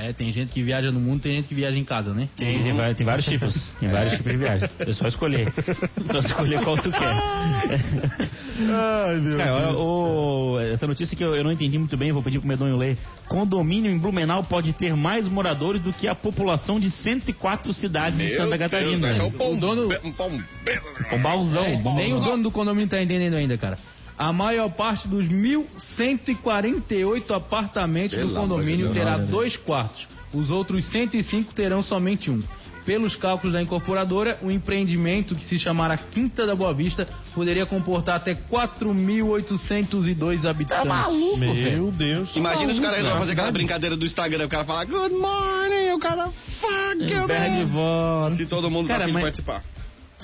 [0.00, 2.28] É, tem gente que viaja no mundo, tem gente que viaja em casa, né?
[2.36, 3.52] Tem, tem, vai- tem vários tipos.
[3.80, 4.68] Tem vários tipos de viagem.
[4.78, 5.52] É só escolher.
[6.12, 8.30] Só escolher qual tu quer.
[8.58, 9.76] Ai, meu Cara, Deus.
[9.78, 12.96] o- essa notícia que eu, eu não entendi muito bem, vou pedir pro Medonho ler.
[13.28, 18.36] Condomínio em Blumenau pode ter mais moradores do que a população de 104 cidades de
[18.36, 19.08] Santa Catarina.
[19.08, 20.82] Deus, é um pom- O dono- um pombeiro.
[21.10, 21.64] Pombalzão.
[21.96, 23.78] Nem o dono do condomínio tá entendendo ainda, cara.
[24.18, 30.06] A maior parte dos 1.148 apartamentos Pelo do condomínio terá dois quartos.
[30.32, 32.42] Os outros 105 terão somente um.
[32.84, 38.16] Pelos cálculos da incorporadora, o empreendimento, que se chamara Quinta da Boa Vista, poderia comportar
[38.16, 41.38] até 4.802 habitantes.
[41.38, 42.34] Meu Deus.
[42.34, 45.92] Imagina se o cara resolve fazer aquela brincadeira do Instagram, o cara fala Good morning,
[45.94, 46.28] o cara
[46.60, 48.36] fuck you, voz.
[48.36, 49.62] Se todo mundo Cara, tá afim de mas- participar.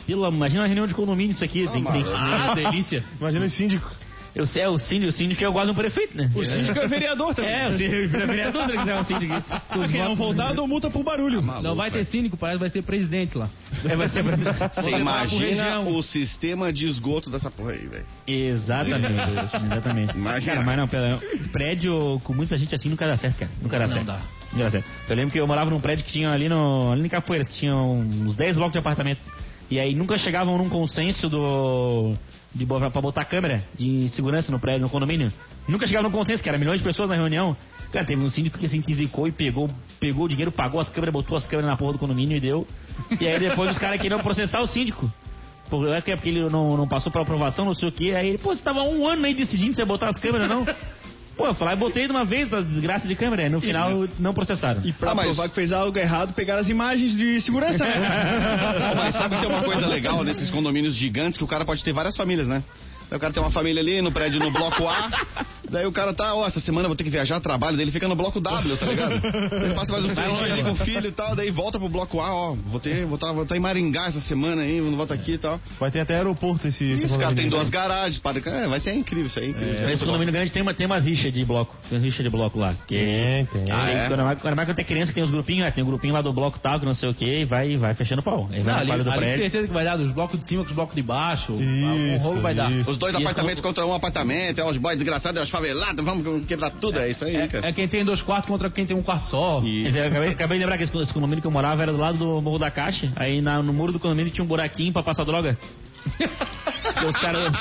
[0.07, 1.69] Pelo, imagina uma reunião de condomínio isso aqui.
[1.69, 3.05] tem, tem, Ah, delícia.
[3.21, 3.91] Imagina o síndico.
[4.35, 6.31] Eu sei, é o síndico, o síndico é igual de um prefeito, né?
[6.35, 7.51] O síndico é vereador também.
[7.51, 9.35] É, o síndico é vereador se ele quiser um síndico.
[9.89, 11.41] Se não voltar, dou multa por barulho.
[11.41, 13.49] Não vai ter síndico, parece que vai ser presidente lá.
[13.85, 14.37] É, vai ser Você
[14.83, 18.07] vai pro imagina o sistema de esgoto dessa porra aí, velho.
[18.27, 19.07] Exatamente,
[19.65, 20.17] exatamente.
[20.17, 20.55] Imagina.
[20.55, 21.21] Cara, mas não, pera,
[21.53, 23.51] prédio com muita gente assim nunca dá certo, cara.
[23.61, 24.07] Nunca dá Não certo.
[24.07, 24.21] dá.
[24.53, 24.87] Nunca dá certo.
[25.09, 27.55] Eu lembro que eu morava num prédio que tinha ali no ali em Capoeiras, que
[27.55, 29.21] tinha uns 10 blocos de apartamento.
[29.71, 32.15] E aí nunca chegavam num consenso do
[32.55, 35.33] de pra botar câmera de segurança no prédio, no condomínio.
[35.69, 37.57] Nunca chegavam num consenso, que era milhões de pessoas na reunião.
[37.93, 39.69] Cara, teve um síndico que se zicou e pegou,
[40.01, 42.67] pegou o dinheiro, pagou as câmeras, botou as câmeras na porra do condomínio e deu.
[43.21, 45.11] E aí depois os caras queriam processar o síndico.
[45.71, 48.15] Por- É que é porque ele não, não passou pra aprovação, não sei o que.
[48.15, 50.67] Aí ele, pô, você tava um ano aí decidindo se ia botar as câmeras, não?
[51.39, 53.43] Pô, eu falei, botei de uma vez a desgraça de câmera.
[53.45, 54.83] Aí no final não processaram.
[54.85, 57.95] E pra Ah, mas- provar que fez algo errado, pegaram as imagens de segurança, né?
[58.97, 61.93] Mas sabe que tem uma coisa legal nesses condomínios gigantes que o cara pode ter
[61.93, 62.63] várias famílias, né?
[63.09, 65.09] Daí o cara tem uma família ali no prédio no bloco A,
[65.71, 67.93] daí o cara tá, ó, essa semana eu vou ter que viajar, trabalho, daí ele
[67.93, 69.15] fica no bloco W, tá ligado?
[69.65, 71.89] Ele passa mais uns três dias ali com o filho e tal, daí volta pro
[71.89, 74.97] bloco A, ó, vou ter, vou tá, vou tá em Maringá essa semana aí, não
[74.97, 75.61] volta aqui e tal.
[75.81, 78.93] Vai ter até aeroporto esse, esse Isso, cara, tem duas garagens, para, é, vai ser
[78.95, 79.83] incrível isso aí, incrível.
[79.83, 81.75] Mas esse condomínio grande tem, uma, tem umas rixas de bloco.
[81.89, 82.75] Tem rixa de bloco lá.
[82.87, 83.65] Que Tem, tem.
[83.71, 84.09] Ah, é?
[84.09, 85.71] Quando, mais, quando quando tem criança que tem os grupinhos, né?
[85.71, 87.95] tem um grupinho lá do bloco tal, que não sei o que, e vai, vai
[87.95, 88.49] fechando o pau.
[88.53, 89.43] Aí vai Não, ali, do ali prédio.
[89.43, 91.53] certeza que vai dar dos blocos de cima com os blocos de baixo.
[91.53, 92.71] um Isso, rolo vai dar.
[92.73, 92.91] isso.
[92.91, 96.45] Os dois E apartamentos contra um apartamento, é os boys desgraçados, é os favelados, vamos
[96.47, 97.67] quebrar tudo, é isso aí, cara.
[97.67, 99.61] É, é quem tem dois quartos contra quem tem um quarto só.
[99.97, 102.19] Eu acabei, acabei de lembrar que esse, esse condomínio que eu morava era do lado
[102.19, 103.13] do Morro da Caixa.
[103.17, 105.57] Aí na- no muro do condomínio tinha um buraquinho pra passar droga.
[107.07, 107.53] Os caras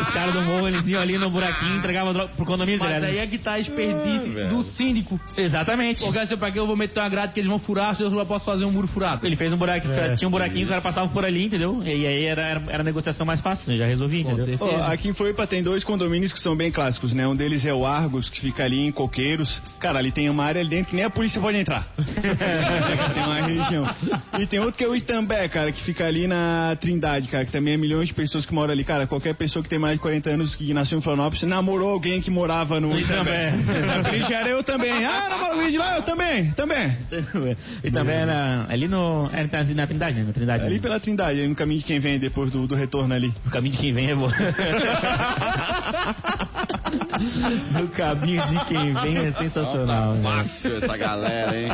[0.00, 3.06] os caras do morro, eles iam ali no buraquinho entregavam droga pro condomínio Mas dele.
[3.06, 5.20] aí é que tá a expertise do síndico.
[5.36, 6.02] Exatamente.
[6.02, 8.10] Porque assim, pra que eu vou meter uma grade que eles vão furar se eu
[8.10, 9.24] só posso fazer um muro furado?
[9.26, 11.80] Ele fez um buraquinho, É, tinha um buraquinho, o cara passava por ali, entendeu?
[11.84, 13.78] E aí era, era, era a negociação mais fácil, né?
[13.78, 14.58] já resolvi, Com entendeu?
[14.60, 17.26] Ó, aqui em Floripa tem dois condomínios que são bem clássicos, né?
[17.26, 19.62] Um deles é o Argos, que fica ali em Coqueiros.
[19.78, 21.86] Cara, ali tem uma área ali dentro que nem a polícia pode entrar.
[21.96, 23.86] tem uma região.
[24.38, 27.52] E tem outro que é o Itambé, cara, que fica ali na Trindade, cara, que
[27.52, 28.84] também é milhões de pessoas que moram ali.
[28.84, 32.20] Cara, qualquer pessoa que tem mais de 40 anos que nasceu em Florianópolis namorou alguém
[32.20, 33.54] que morava no Itambé.
[34.30, 35.04] Era eu também.
[35.04, 35.96] Ah, namorou de lá?
[35.96, 36.96] Eu também, também.
[37.84, 39.28] e também era ali no.
[39.32, 40.24] Era na, na Trindade, né?
[40.24, 40.64] Na Trindade.
[40.64, 43.32] Ali pela Trindade, no caminho de quem vem depois do, do retorno ali.
[43.46, 44.28] O caminho de quem vem é bom.
[47.82, 50.14] o caminho de quem vem é sensacional.
[50.14, 50.22] né?
[50.22, 51.70] Fácil essa galera, hein?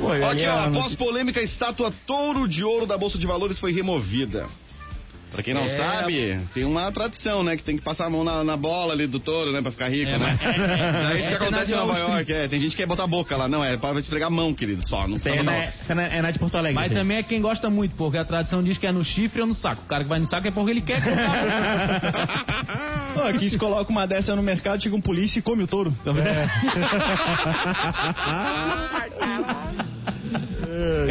[0.00, 3.72] Pô, Aqui, ó, após polêmica, a estátua Touro de Ouro da Bolsa de Valores foi
[3.72, 4.46] removida.
[5.34, 5.76] Pra quem não É.
[5.76, 7.56] sabe, tem uma tradição, né?
[7.56, 9.60] Que tem que passar a mão na, na bola ali do touro, né?
[9.60, 10.38] Pra ficar rico, É, né?
[10.40, 12.46] mas- É isso que é acontece em Nova York, é.
[12.46, 13.48] Tem gente que quer botar a boca lá.
[13.48, 15.08] Não, é pra esfregar a mão, querido, só.
[15.08, 16.74] Não tá é, na, isso é na- é na de Porto Alegre.
[16.80, 19.46] Mas também é quem gosta muito, porque a tradição diz que é no chifre ou
[19.48, 19.82] no saco.
[19.82, 21.02] O cara que vai no saco é porque ele quer.
[23.16, 25.92] Ó, aqui se coloca uma dessa no mercado, chega um polícia e come o touro.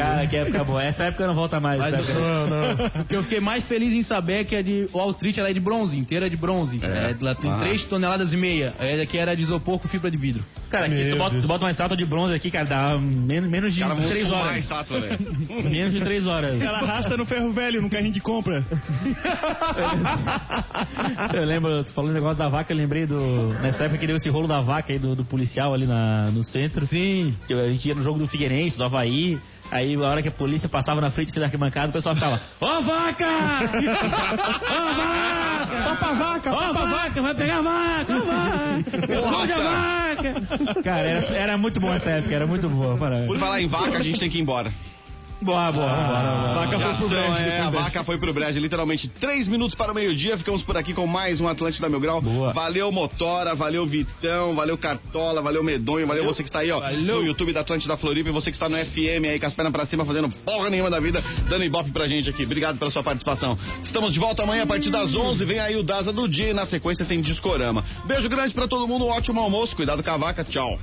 [0.04, 0.84] Cara, que época boa.
[0.84, 1.80] Essa época não volta mais.
[1.80, 2.14] Mas época.
[2.14, 3.02] Não, não.
[3.02, 5.50] O que eu fiquei mais feliz em saber é que a de Wall Street ela
[5.50, 6.80] é de bronze, inteira de bronze.
[6.84, 7.58] É, ela tem Ah.
[7.60, 8.74] 3 toneladas e meia.
[8.80, 10.44] A daqui era de isopor com fibra de vidro.
[10.70, 13.50] Cara, aqui, se tu, bota, se bota uma estátua de bronze aqui, cara, dá menos,
[13.50, 14.64] menos de Cara, vamos 3 fumar a horas.
[14.64, 15.20] estátua, velho.
[15.70, 16.60] Menos de 3 horas.
[16.62, 18.64] Ela arrasta no ferro velho, no carrinho de compra.
[21.34, 23.54] Eu lembro, tu falou o negócio da vaca, eu lembrei do.
[23.62, 26.44] Nessa época que deu esse rolo da vaca aí do, do policial ali na, no
[26.44, 26.86] centro.
[26.86, 27.34] Sim.
[27.48, 29.40] Que a gente ia no jogo do Figueirense, do Havaí.
[29.74, 32.40] Aí, a hora que a polícia passava na frente assim, da arquibancada, o pessoal ficava:
[32.62, 33.26] Ó vaca!
[34.70, 35.84] Ó vaca!
[35.84, 38.14] Topa a vaca, Ó vaca, vai pegar a vaca!
[38.14, 39.14] Ó vaca!
[39.14, 40.84] Esconde a vaca!
[40.84, 42.96] Cara, era, era muito bom essa época, era muito boa.
[42.98, 43.26] Para...
[43.26, 44.72] Por falar em vaca, a gente tem que ir embora.
[45.44, 46.52] Boa, boa, vambora, vambora.
[46.52, 49.92] A vaca foi pro brejo é, a vaca foi pro brejo, literalmente três minutos para
[49.92, 50.38] o meio-dia.
[50.38, 52.22] Ficamos por aqui com mais um Atlântida Mil Grau.
[52.22, 52.54] Boa.
[52.54, 57.02] Valeu Motora, valeu Vitão, valeu Cartola, valeu Medonho, valeu, você que está aí, ó, Valeu.
[57.02, 59.74] no YouTube da Atlântida Floripa e você que está no FM aí com as pernas
[59.74, 62.44] pra cima fazendo porra nenhuma da vida, dando ibope pra gente aqui.
[62.44, 63.58] Obrigado pela sua participação.
[63.84, 65.44] Estamos de volta amanhã a partir das 11.
[65.46, 67.84] Vem aí o Daza do dia e na sequência tem Discorama.
[68.06, 69.76] Beijo grande pra todo mundo, um ótimo almoço.
[69.76, 70.44] Cuidado com a vaca.
[70.44, 70.80] Tchau.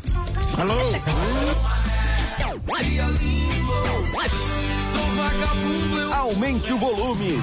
[6.12, 7.38] Aumente o volume.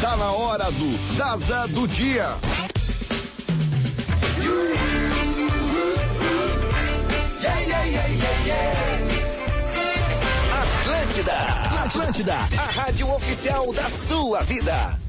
[0.00, 2.36] Tá na hora do Daza do Dia.
[10.52, 11.32] Atlântida,
[11.84, 15.05] Atlântida, a rádio oficial da sua vida.